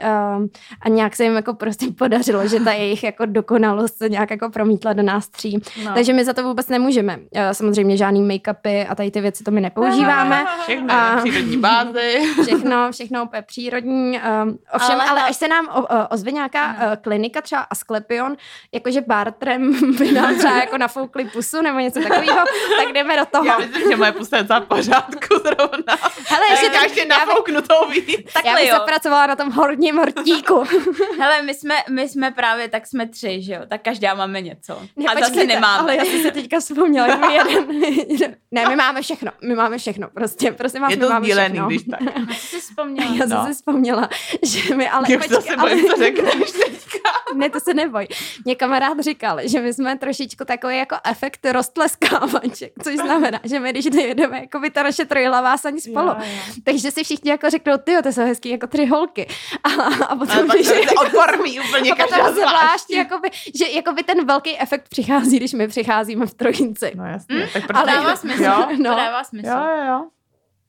[0.82, 4.50] a nějak se jim jako prostě podařilo, že ta jejich jako dokonalost se nějak jako
[4.50, 5.58] promítla do nás tří.
[5.84, 5.94] No.
[5.94, 7.18] Takže my za to vůbec nemůžeme.
[7.34, 10.44] Eh, Samozřejmě žádný make-upy a tady ty věci to my nepoužíváme.
[10.62, 12.18] Všechno A- na přírodní bázi.
[12.42, 14.20] Všechno, všechno úplně přírodní.
[14.42, 16.86] Um, ovšem, ale, Ale- až se nám o, o, ozve nějaká Ano.
[16.90, 18.36] uh, klinika, třeba Asklepion,
[18.74, 22.44] jakože bartrem by nám třeba jako nafoukli pusu nebo něco takového,
[22.84, 23.44] tak jdeme do toho.
[23.44, 25.96] Já myslím, že moje pusa je v pořádku zrovna.
[26.28, 28.30] Hele, Já ještě to- ještě já bych- nafouknutou víc.
[28.44, 30.64] Já bych zapracovala na tom horním hortíku.
[31.20, 33.60] Hele, my jsme, my jsme právě, tak jsme tři, že jo?
[33.68, 34.82] Tak každá máme něco.
[34.96, 35.78] Ne, a zase nemáme.
[35.82, 38.34] Ale já jsem se teďka vzpomněla, jako jeden.
[38.50, 41.52] ne, my máme všechno, my máme všechno, prostě, prosím vás, Je my to máme sdílený,
[41.54, 41.66] všechno.
[41.68, 42.00] když tak.
[42.30, 43.12] A co jsi vzpomněla?
[43.14, 43.46] Já jsem No.
[43.46, 44.08] si vzpomněla,
[44.42, 45.06] že my ale...
[45.08, 46.98] Já už zase bojím, co řekneš teďka.
[47.34, 48.06] Ne, to se neboj.
[48.44, 53.70] Mě kamarád říkal, že my jsme trošičku takový jako efekt roztleskávaček, což znamená, že my
[53.70, 56.54] když dojedeme, jako by ta naše trojhlavá saň spolu, Jo, jo.
[56.64, 59.26] takže si všichni jako řeknou, ty to jsou hezký jako tři holky.
[59.64, 62.90] A, a Ale potom, pak když, to se odpormí úplně a potom každá zvlášť, zvlášť.
[62.90, 66.92] jakoby, že jakoby ten velký efekt přichází, když my přicházíme v trojici.
[66.94, 68.42] No jasně, tak To dává smysl.
[68.44, 68.96] Jo, To No.
[68.96, 69.48] dává smysl.
[69.48, 70.04] jo, jo, jo.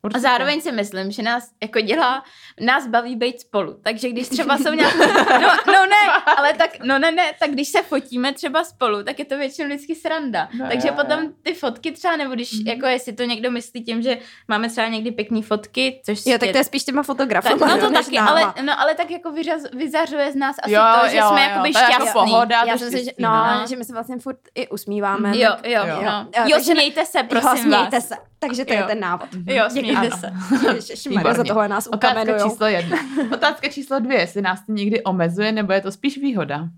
[0.03, 0.19] A Určitě.
[0.21, 2.23] zároveň si myslím, že nás jako dělá,
[2.59, 3.79] nás baví být spolu.
[3.83, 4.95] Takže když třeba jsou nějak...
[5.41, 9.19] No, no ne, ale tak, no ne, ne, tak když se fotíme třeba spolu, tak
[9.19, 10.47] je to většinou vždycky sranda.
[10.59, 11.29] No, Takže jo, potom jo.
[11.43, 12.67] ty fotky třeba, nebo když, Mhm.
[12.67, 16.51] jako jestli to někdo myslí tím, že máme třeba někdy pěkné fotky, což Jo, tak
[16.51, 17.65] to je spíš těma tak, fotografama.
[17.67, 18.29] no jo, to taky, náma.
[18.31, 21.43] ale, no, ale tak jako vyřaz, vyzařuje z nás asi Jo, to, že jo, jsme
[21.43, 22.11] jo, jakoby to je jako šťastný.
[22.31, 22.63] pohoda.
[22.67, 23.67] Já to jsem si, že, no, no.
[23.67, 25.37] že my se vlastně furt i usmíváme.
[25.37, 25.95] Jo, tak- jo, Jo.
[26.01, 26.11] jo.
[26.37, 28.07] Jo, Jo, smějte se, Jo, prosím smějte vás.
[28.07, 28.15] se.
[28.39, 28.85] Takže to je Jo.
[28.87, 29.27] ten návod.
[29.47, 30.09] Jo, smějte Ano.
[30.17, 30.33] se.
[30.75, 31.47] Ježišmarja, za Výborně.
[31.49, 32.49] tohle nás Otázka ukamenujou.
[32.49, 32.97] číslo jedna.
[33.33, 36.69] Otázka číslo dvě, jestli nás to někdy omezuje, nebo je to spíš výhoda?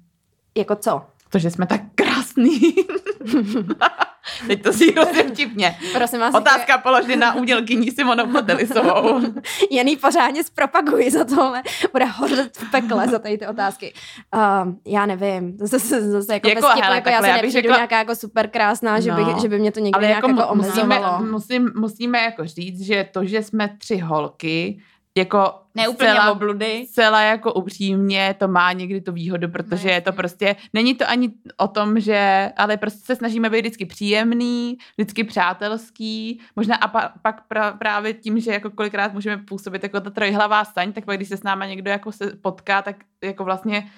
[0.58, 1.06] Jako co?
[1.30, 2.60] To, že jsme tak krásný.
[4.48, 5.76] Teď to si hrozně vtipně.
[5.94, 9.22] Prosím vás, Otázka položena umělkyní Simonou Potelisovou.
[9.72, 11.64] jen jí pořádně zpropaguji za tohle.
[11.92, 13.94] Bude hořet v pekle za tady ty otázky.
[14.36, 17.44] Uh, já nevím, zase, zase, zase jako, Jako, hele, jako já takhle, se já bych
[17.44, 19.38] nepřijdu řekla- nějaká jako super krásná, že, No.
[19.42, 21.26] že by mě to někdy Ale nějak jako, jako, musíme, omezovalo.
[21.26, 24.80] musím, musíme jako říct, že to, že jsme tři holky,
[25.18, 26.86] jako Neúplně zcela- obludy.
[26.90, 31.10] Zcela jako upřímně to má někdy tu výhodu, protože No, je to prostě, není to
[31.10, 36.88] ani o tom, že, ale prostě se snažíme být vždycky příjemný, vždycky přátelský, možná a
[36.88, 41.06] pa, pak pra, právě tím, že jako kolikrát můžeme působit jako ta trojhlavá staň, tak
[41.06, 43.92] pak když se s náma někdo jako se potká, tak jako vlastně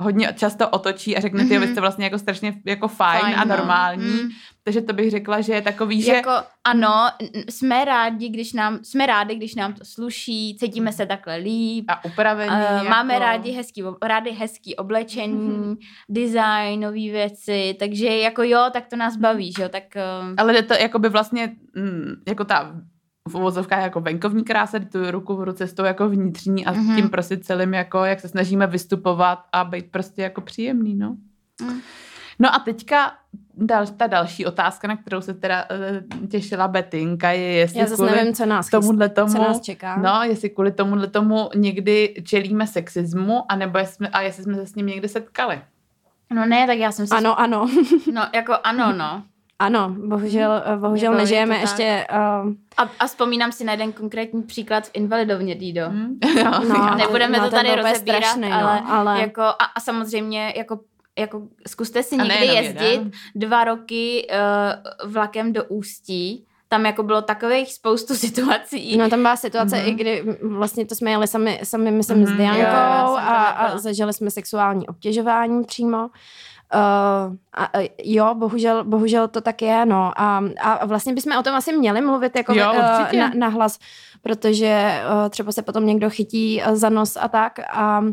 [0.00, 1.60] hodně často otočí a řekne, ty, Mhm.
[1.66, 3.56] vy jste vlastně jako strašně jako fajn, Fajn, a no.
[3.56, 4.28] normální, Mm.
[4.64, 6.30] takže to bych řekla, že je takový, že Jako
[6.64, 7.08] ano,
[7.50, 12.04] jsme rádi, když nám, jsme rádi, když nám to sluší, cítíme se takhle líp, a
[12.04, 12.50] upravený.
[12.52, 12.88] Uh, jako...
[12.88, 15.74] máme rádi hezký, rádi hezký oblečení,
[16.08, 20.62] design, nové věci, takže jako jo, tak to nás baví, že jo, tak uh, Ale
[20.62, 22.74] to jako by vlastně, mm, jako ta
[23.28, 26.92] v uvozovkách jako venkovní krása, tu ruku v ruce s tou jako vnitřní a Mhm.
[26.92, 31.16] s tím prostě celým jako, jak se snažíme vystupovat a být prostě jako příjemný, no.
[31.62, 31.80] Mm.
[32.38, 33.12] No a teďka
[33.54, 35.64] dal, ta další otázka, na kterou se teda
[36.20, 39.60] uh, těšila Betinka, je jestli Já zase kvůli nevím, co nás, tomuhle tomu, co nás
[39.60, 39.96] čeká.
[39.96, 44.74] no, jestli kvůli tomuhle tomu někdy čelíme sexismu, anebo jestli, a jestli jsme se s
[44.74, 45.60] ním někdy setkali.
[46.34, 47.68] no ne, tak já jsem si, Ano, ano.
[48.12, 49.22] no jako ano, no.
[49.62, 52.06] Ano, bohužel, eh, bohužel Jako je nežijeme ještě...
[52.12, 55.82] Uh, A, a vzpomínám si na jeden konkrétní příklad v Invalidovně, Dido.
[55.88, 56.18] Hm?
[56.38, 56.50] Jo.
[56.68, 59.20] no, Nebudeme no, to tady rozebírat, strašný, no, ale, ale...
[59.20, 60.80] Jako, a, a samozřejmě jako
[61.18, 63.10] jako zkuste si někdy nejenom jezdit jeden.
[63.34, 64.26] dva roky
[65.04, 66.46] uh, vlakem do Ústí.
[66.68, 68.96] Tam jako bylo takových spoustu situací.
[68.96, 69.84] No tam byla situace, Mhm.
[69.86, 69.90] mm-hmm.
[69.90, 73.44] i kdy vlastně to jsme jeli sami, sami myslím Mhm, s jo, Diankou jo, a,
[73.44, 76.08] a zažili jsme sexuální obtěžování přímo.
[76.74, 80.12] Uh, a, a jo, bohužel, bohužel to tak je, no.
[80.16, 83.16] A, a vlastně bychom o tom asi měli mluvit jako Jo, eh, určitě.
[83.16, 83.78] na, na hlas,
[84.22, 87.58] protože uh, třeba se potom někdo chytí eh, za nos a tak.
[87.72, 88.04] A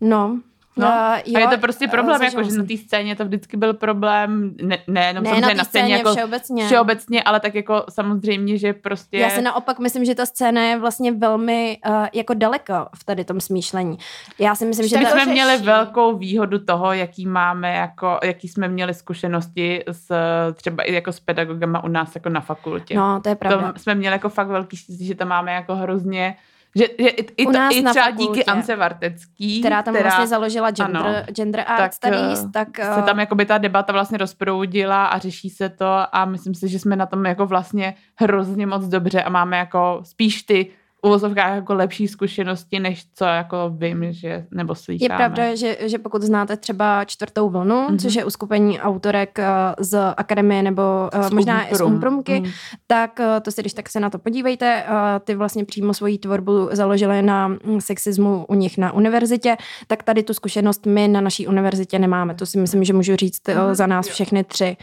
[0.00, 0.40] no,
[0.76, 3.24] No, Uh, jo, a je to prostě problém, uh, jako, že na té scéně to
[3.24, 6.66] vždycky byl problém, ne, nejenom ne, samozřejmě na, na scéně, scéně jako všeobecně.
[6.66, 9.18] všeobecně, ale tak jako samozřejmě, že prostě...
[9.18, 13.24] Já si naopak myslím, že ta scéna je vlastně velmi uh, jako daleko v tady
[13.24, 13.98] tom smýšlení.
[14.38, 15.30] Já si myslím, že My jsme řeší.
[15.30, 20.12] měli velkou výhodu toho, jaký máme, jako, jaký jsme měli zkušenosti s,
[20.54, 22.94] třeba i jako s pedagogama u nás jako na fakultě.
[22.94, 23.72] No, to je pravda.
[23.72, 26.36] To jsme měli jako fakt velký štěstí, že tam máme jako hrozně
[26.76, 29.94] že, že i, i, U to, nás i třeba fakultě, díky Ance Vartecký, která tam
[29.94, 33.46] vlastně založila gender, ano, gender art tak, studies, eh, tak se uh, tam jako by
[33.46, 37.26] ta debata vlastně rozproudila a řeší se to a myslím si, že jsme na tom
[37.26, 40.70] jako vlastně hrozně moc dobře a máme jako spíš ty
[41.02, 45.16] uvozovkách jako lepší zkušenosti, než co jako vím, že, nebo je slýcháme.
[45.16, 47.86] pravda, že, že pokud znáte třeba čtvrtou vlnu, Mhm.
[47.96, 47.98] mm-hmm.
[48.02, 49.44] což je uskupení autorek uh,
[49.84, 50.82] z akademie nebo
[51.14, 51.92] uh, možná i z Umprum.
[51.94, 52.50] Umprumky, Mm.
[52.86, 54.84] tak uh, to si když tak se na to podívejte.
[55.24, 60.22] Ty vlastně přímo svoji tvorbu založily na mm, sexismu u nich na univerzitě, tak tady
[60.22, 62.34] tu zkušenost my na naší univerzitě nemáme.
[62.34, 64.76] To si myslím, že můžu říct uh, za nás všechny tři.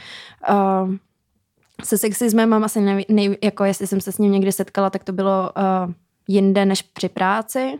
[1.83, 5.03] Se sexismem mám asi neví, nej, jako jestli jsem se s ním někdy setkala, tak
[5.03, 5.51] to bylo
[5.87, 5.93] uh,
[6.29, 7.79] jinde než při práci.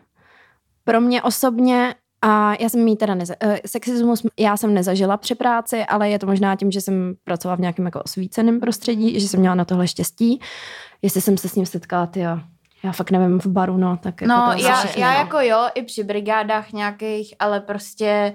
[0.83, 5.35] Pro mě osobně a já jsem jí teda neza, uh, sexismus já jsem nezažila při
[5.35, 9.27] práci, ale je to možná tím, že jsem pracovala v nějakém jako osvíceném prostředí, že
[9.27, 10.41] jsem měla na tohle štěstí.
[11.01, 12.19] Jestli jsem se s ním setkala, ty
[12.83, 15.17] já fakt nevím v baru, no, tak jako No, já, já no.
[15.17, 18.33] jako jo, i při brigádách nějakých, ale prostě,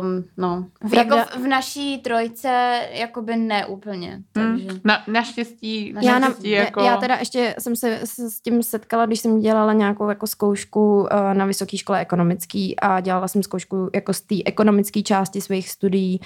[0.00, 4.68] um, no, v, Pravda- jako v, v naší trojce, jakoby ne úplně, takže...
[4.68, 4.80] Hmm.
[4.84, 6.80] Na, naštěstí, Já Já, na, naštěstí jako...
[6.82, 11.00] já teda ještě jsem se s, s tím setkala, když jsem dělala nějakou jako zkoušku
[11.00, 15.70] uh, na vysoké škole ekonomický a dělala jsem zkoušku jako z té ekonomické části svých
[15.70, 16.20] studií,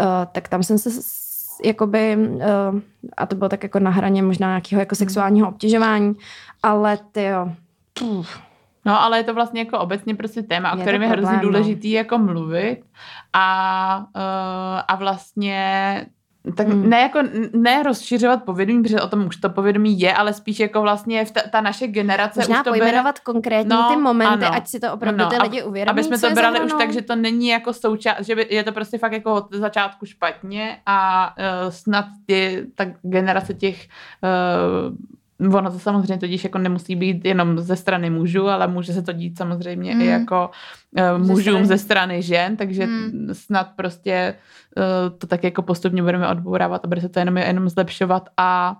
[0.00, 1.27] uh, tak tam jsem se s-
[1.64, 2.80] jakoby, uh,
[3.16, 6.14] a to bylo tak jako na hraně možná nějakého jako sexuálního obtěžování,
[6.62, 7.52] ale ty jo,
[8.84, 11.42] No, ale je to vlastně jako obecně prostě téma, o Je kterém je hrozně no.
[11.42, 12.80] důležitý jako mluvit
[13.32, 16.06] a, uh, a vlastně
[16.56, 16.88] tak Hmm.
[16.90, 17.18] ne jako
[17.52, 21.30] ne rozšiřovat povědomí, protože o tom už to povědomí je, ale spíš jako vlastně v
[21.30, 24.54] ta, ta naše generace možná už to bere, pojmenovat konkrétní No, ty momenty, ano.
[24.54, 27.02] ať si to opravdu No, ty lidi uvědomí, aby jsme to brali už tak, že
[27.02, 31.30] to není jako součást, že by, je to prostě fakt jako od začátku špatně a
[31.64, 33.86] uh, snad ty, ta generace těch
[34.88, 34.94] uh,
[35.54, 39.12] ono to samozřejmě totiž jako nemusí být jenom ze strany mužů, ale může se to
[39.12, 40.02] dít samozřejmě Hmm.
[40.02, 40.50] i jako
[41.18, 43.28] uh, Ze mužům strany- ze strany žen, takže Hmm.
[43.32, 44.34] snad prostě
[44.76, 48.76] uh, to tak jako postupně budeme odbourávat a bude se to jenom, jenom zlepšovat a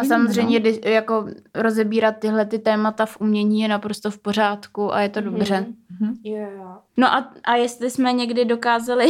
[0.00, 5.00] A samozřejmě kdy- jako rozebírat tyhle ty témata v umění je naprosto v pořádku a
[5.00, 5.66] je to dobře.
[6.00, 6.14] Mhm.
[6.24, 6.76] Jo, jo.
[6.96, 9.06] No a, a jestli jsme někdy dokázali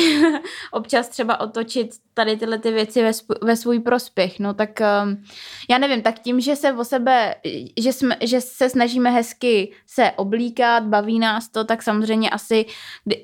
[0.72, 4.70] občas třeba otočit tady tyhle ty věci ve, sp- ve svůj prospěch, no tak
[5.04, 5.22] um,
[5.70, 7.34] já nevím, tak tím, že se o sebe,
[7.80, 12.66] že, jsme, že se snažíme hezky se oblíkat, baví nás to, tak samozřejmě asi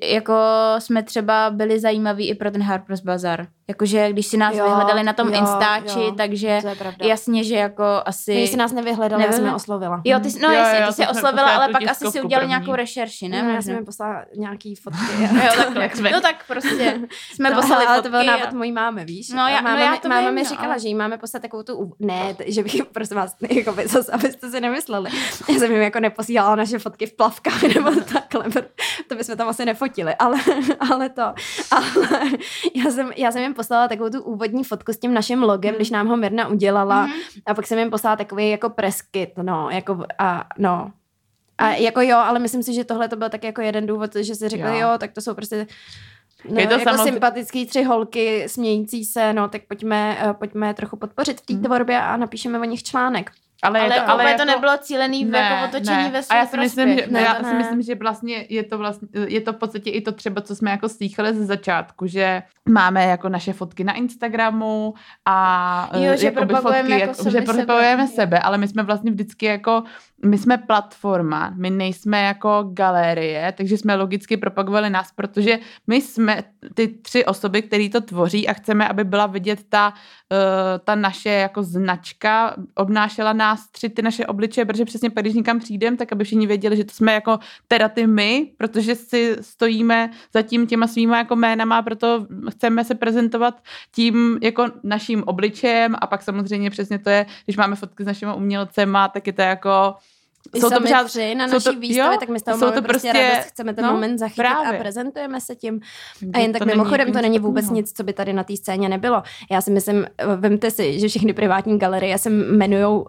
[0.03, 0.33] jako
[0.79, 3.47] jsme třeba byli zajímaví i pro ten Harper's Bazaar.
[3.67, 6.13] Jakože když si nás Jo, vyhledali na tom jo, Instači, jo.
[6.17, 7.05] takže To je pravda.
[7.05, 8.33] jasně, že jako asi...
[8.33, 10.01] Když si nás nevyhledali, já jsem je oslovila.
[10.03, 12.21] Jo, ty, jsi- no Jo, jasně, jo, ty to jsi oslovila, ale pak asi si
[12.21, 12.49] udělali první.
[12.49, 13.37] nějakou rešerši, ne?
[13.41, 13.61] Ne, já Možná.
[13.61, 14.99] jsem jim poslala nějaký fotky.
[15.23, 15.83] Jo, takhle.
[15.83, 16.99] Jak jsme- No tak prostě
[17.33, 18.03] jsme to, poslali ale fotky.
[18.03, 19.29] to byl a- návod mojí mámy, víš?
[19.29, 21.17] No, já- no, máma, já mi- to máma vím, mi no, říkala, že jí máme
[21.17, 21.93] poslat takovou tu...
[21.99, 25.09] Ne, že bych prosím vás, jako by, zas, abyste si nemysleli.
[25.49, 28.45] Já jsem jim jako neposílala naše fotky v plavkách nebo takhle.
[29.07, 30.37] To bychom tam asi nefotili, ale,
[30.91, 31.21] ale to.
[31.71, 32.21] Ale
[32.75, 35.89] já jsem, já jsem jim poslala takovou tu úvodní fotku s tím naším logem, když
[35.89, 37.01] nám ho Mirna udělala.
[37.05, 37.13] Mhm.
[37.45, 40.91] A pak jsem jim poslala takový jako preskit, no, jako a no.
[41.63, 44.35] A jako jo, ale myslím si, že tohle to byl tak jako jeden důvod, že
[44.35, 44.89] si řekli, Jo.
[44.89, 45.67] jo, tak to jsou prostě
[46.49, 50.73] No, Je to jako samozřejmě- sympatický tři holky smějící se, no tak pojďme, eh, pojďme
[50.73, 51.63] trochu podpořit v té Hmm.
[51.63, 53.31] tvorbě a napíšeme o nich článek.
[53.65, 56.21] ale, je Ale, to, ale ale jako, to nebylo cílený v jako otočení ve A
[56.21, 57.07] svůj já si myslím, že.
[57.09, 57.57] Ne, já to si ne.
[57.57, 60.71] myslím, že vlastně je to vlastně, je to v podstatě i to třeba, co jsme
[60.71, 64.93] jako slýchali ze začátku, že máme jako naše fotky na Instagramu
[65.25, 67.53] a Jo, eh, že propagujeme fotky, jako jako, že sebe.
[67.53, 69.83] propagujeme sebe, ale my jsme vlastně vždycky jako,
[70.23, 76.43] my jsme platforma, my nejsme jako galerie, takže jsme logicky propagovali nás, protože my jsme
[76.73, 79.93] ty tři osoby, které to tvoří a chceme, aby byla vidět ta,
[80.33, 85.33] eh, ta naše jako značka, obnášela nás tři ty naše obličeje, protože přesně pak, když
[85.33, 89.35] někam přijdem, tak aby všichni věděli, že to jsme jako teda ty my, protože si
[89.41, 95.95] stojíme za tím těma svýma jako jménama, proto chceme se prezentovat tím jako naším obličejem.
[96.01, 99.41] A pak samozřejmě přesně to je, když máme fotky s našimi umělcema, tak je to
[99.41, 99.95] jako
[100.55, 102.81] jsou to pořád, tři na naší to, výstavě, jo, tak my z toho máme to
[102.81, 104.79] prostě, prostě radost, chceme ten no, moment zachytit právě.
[104.79, 105.79] a prezentujeme se tím.
[106.33, 109.23] A jen tak mimochodem, to není vůbec nic, co by tady na té scéně nebylo.
[109.51, 113.05] Já si myslím, vemte si, že všechny privátní galerie se jmenují uh,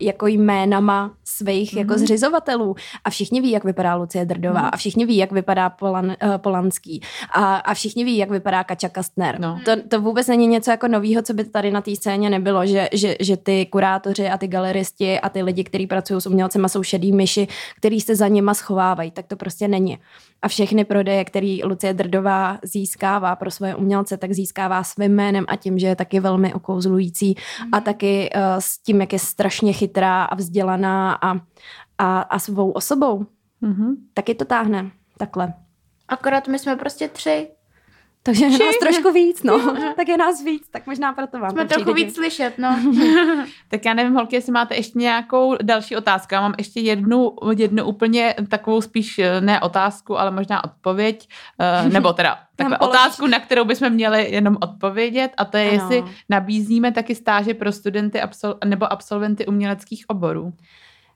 [0.00, 1.78] jako jménama svých mm-hmm.
[1.78, 2.74] jako zřizovatelů
[3.04, 4.70] a všichni ví, jak vypadá Lucie Drdová mm-hmm.
[4.72, 8.88] a všichni ví, jak vypadá Polan, uh, Polanský a, a všichni ví, jak vypadá Kača
[8.88, 9.40] Kastner.
[9.40, 9.60] No.
[9.64, 12.88] To, to vůbec není něco jako novýho, co by tady na té scéně nebylo, že,
[12.92, 16.82] že, že ty kurátoři a ty galeristi a ty lidi, kteří pracují s umělcema, jsou
[16.82, 17.46] šedý myši,
[17.76, 19.10] který se za nima schovávají.
[19.10, 19.98] Tak to prostě není.
[20.42, 25.56] A všechny prodeje, který Lucie Drdová získává pro svoje umělce, tak získává svým jménem a
[25.56, 27.34] tím, že je taky velmi okouzlující
[27.72, 31.34] a taky uh, s tím, jak je strašně chytrá a vzdělaná a,
[31.98, 33.26] a, a svou osobou.
[33.62, 33.94] Mm-hmm.
[34.14, 35.54] Taky to táhne takhle.
[36.08, 37.48] Akorát my jsme prostě tři
[38.26, 39.76] takže je nás trošku víc, no.
[39.96, 42.78] tak je nás víc, tak možná proto vám Jsme trochu víc slyšet, no.
[43.68, 46.34] tak já nevím, holky, jestli máte ještě nějakou další otázku.
[46.34, 51.28] Já mám ještě jednu, jednu úplně takovou spíš eh, ne otázku, ale možná odpověď,
[51.84, 55.72] uh, nebo teda takhle otázku, na kterou bychom měli jenom odpovědět a to je, ano.
[55.72, 60.52] jestli nabízíme taky stáže pro studenty absol- nebo absolventy uměleckých oborů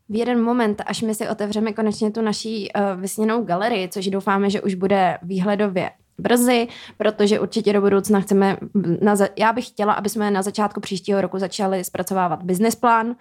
[0.08, 4.50] v jeden moment, až my si otevřeme konečně tu naší uh, vysněnou galerii, což doufáme,
[4.50, 8.56] že už bude výhledově brzy, protože určitě do budoucna chceme,
[9.02, 13.14] na, já bych chtěla, aby jsme na začátku příštího roku začali zpracovávat business plán, uh,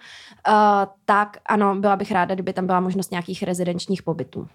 [1.04, 4.46] tak ano, byla bych ráda, kdyby tam byla možnost nějakých rezidenčních pobytů.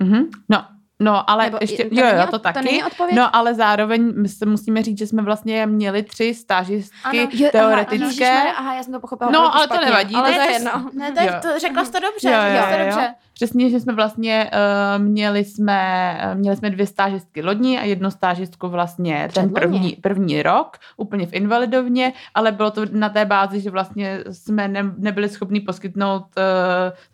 [0.00, 0.26] Mm-hmm.
[0.48, 0.64] No,
[1.00, 2.82] No, ale Nebo ještě, jo, jo, to, to taky.
[3.14, 7.48] No, ale zároveň my se musíme říct, že jsme vlastně měli tři stážistky ano, jo,
[7.52, 8.42] teoretické.
[8.42, 9.30] Aha, aha, já jsem to pochopila.
[9.30, 10.14] No, ale špatně, to nevadí.
[10.14, 10.90] Ale to je jedno.
[10.92, 12.30] Ne, to, je, to řekla jsi to dobře.
[12.30, 13.14] Jo, jo, jo, to dobře.
[13.36, 18.10] Přesně, že jsme vlastně uh, měli jsme uh, měli jsme dvě stážistky lodní a jednu
[18.10, 23.60] stážistku vlastně ten první, první rok, úplně v invalidovně, ale bylo to na té bázi,
[23.60, 26.42] že vlastně jsme ne, nebyli schopni poskytnout uh,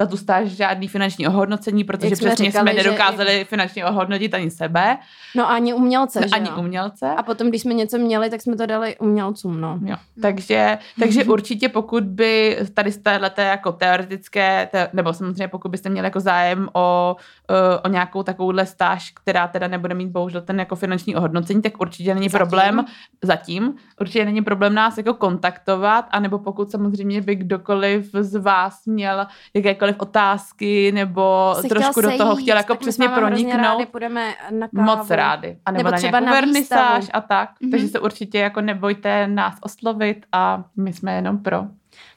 [0.01, 3.45] za tu stáž žádný finanční ohodnocení, protože Jak přesně jsme, říkali, jsme nedokázali že...
[3.45, 4.99] finančně ohodnotit ani sebe.
[5.37, 6.57] No ani umělce, no, že Ani jo?
[6.59, 7.07] umělce.
[7.17, 9.79] A potom, když jsme něco měli, tak jsme to dali umělcům, no.
[9.85, 9.97] Jo.
[10.23, 15.89] Takže, takže určitě pokud by tady z téhleté jako teoretické, te, nebo samozřejmě pokud byste
[15.89, 17.17] měli jako zájem o,
[17.51, 21.81] e, o nějakou takovouhle stáž, která teda nebude mít bohužel ten jako finanční ohodnocení, tak
[21.81, 22.39] určitě není zatím.
[22.39, 22.85] problém
[23.23, 29.27] zatím, určitě není problém nás jako kontaktovat, anebo pokud samozřejmě by kdokoliv z vás měl
[29.55, 33.63] jakékoliv otázky nebo Jsi trošku do toho chtěl jako přesně proniknout.
[33.63, 34.87] Rádi půjdeme na kávu.
[34.87, 35.59] Moc rádi.
[35.67, 37.51] A nebo, nebo na třeba na vernisáž a tak.
[37.51, 37.71] Mm-hmm.
[37.71, 41.67] Takže se určitě jako nebojte nás oslovit a my jsme jenom pro.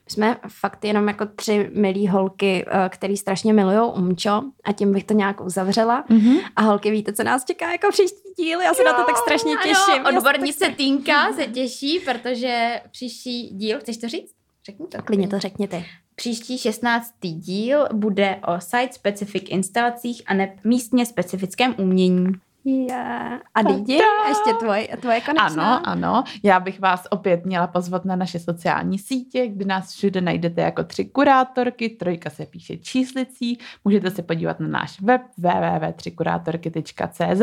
[0.06, 4.94] My jsme fakt jenom jako tři milí holky, eh, který strašně milují umčo a tím
[4.94, 6.06] bych to nějak uzavřela.
[6.10, 6.40] Mm-hmm.
[6.56, 8.62] A holky, víte, co nás čeká jako příští díl?
[8.62, 10.06] Já se jo, na to tak strašně těším.
[10.06, 10.76] Ano, odbornice tak...
[10.76, 14.32] Týnka se těší, protože příští díl, chceš to říct?
[14.66, 15.02] Řekni to.
[15.02, 15.84] Klidně to řekněte.
[16.16, 17.14] Příští 16.
[17.22, 22.28] díl bude o site-specific instalacích a ne místně specifickém umění.
[22.68, 23.40] Yeah.
[23.56, 25.76] A Didi, ještě tvoje, tvoje konečná?
[25.76, 26.24] Ano, ano.
[26.44, 30.84] Já bych vás opět měla pozvat na naše sociální sítě, kde nás všude najdete jako
[30.84, 31.90] tři kurátorky.
[31.90, 33.60] Trojka se píše číslicí.
[33.84, 37.42] Můžete se podívat na náš web www.třikurátorky.cz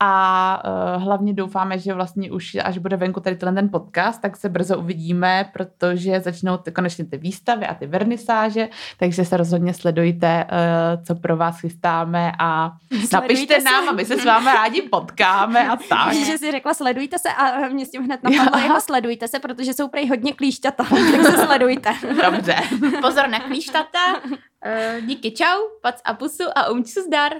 [0.00, 0.62] a
[0.96, 4.78] uh, hlavně doufáme, že vlastně už až bude venku tady ten podcast, tak se brzo
[4.78, 10.50] uvidíme, protože začnou ty, konečně ty výstavy a ty vernisáže, takže se rozhodně sledujte, uh,
[11.04, 13.64] co pro vás chystáme a Sledujte napište se.
[13.64, 16.12] nám a my se s vámi rádi potkáme a tak.
[16.12, 19.74] Že si řekla sledujte se a mě s tím hned napadlo jako sledujte se, protože
[19.74, 21.94] jsou prej hodně klíšťata, tak se sledujte.
[22.24, 22.56] Dobře.
[23.00, 24.14] Pozor na klíšťata.
[24.24, 27.32] Uh, díky čau, pac a pusu a umču zdar.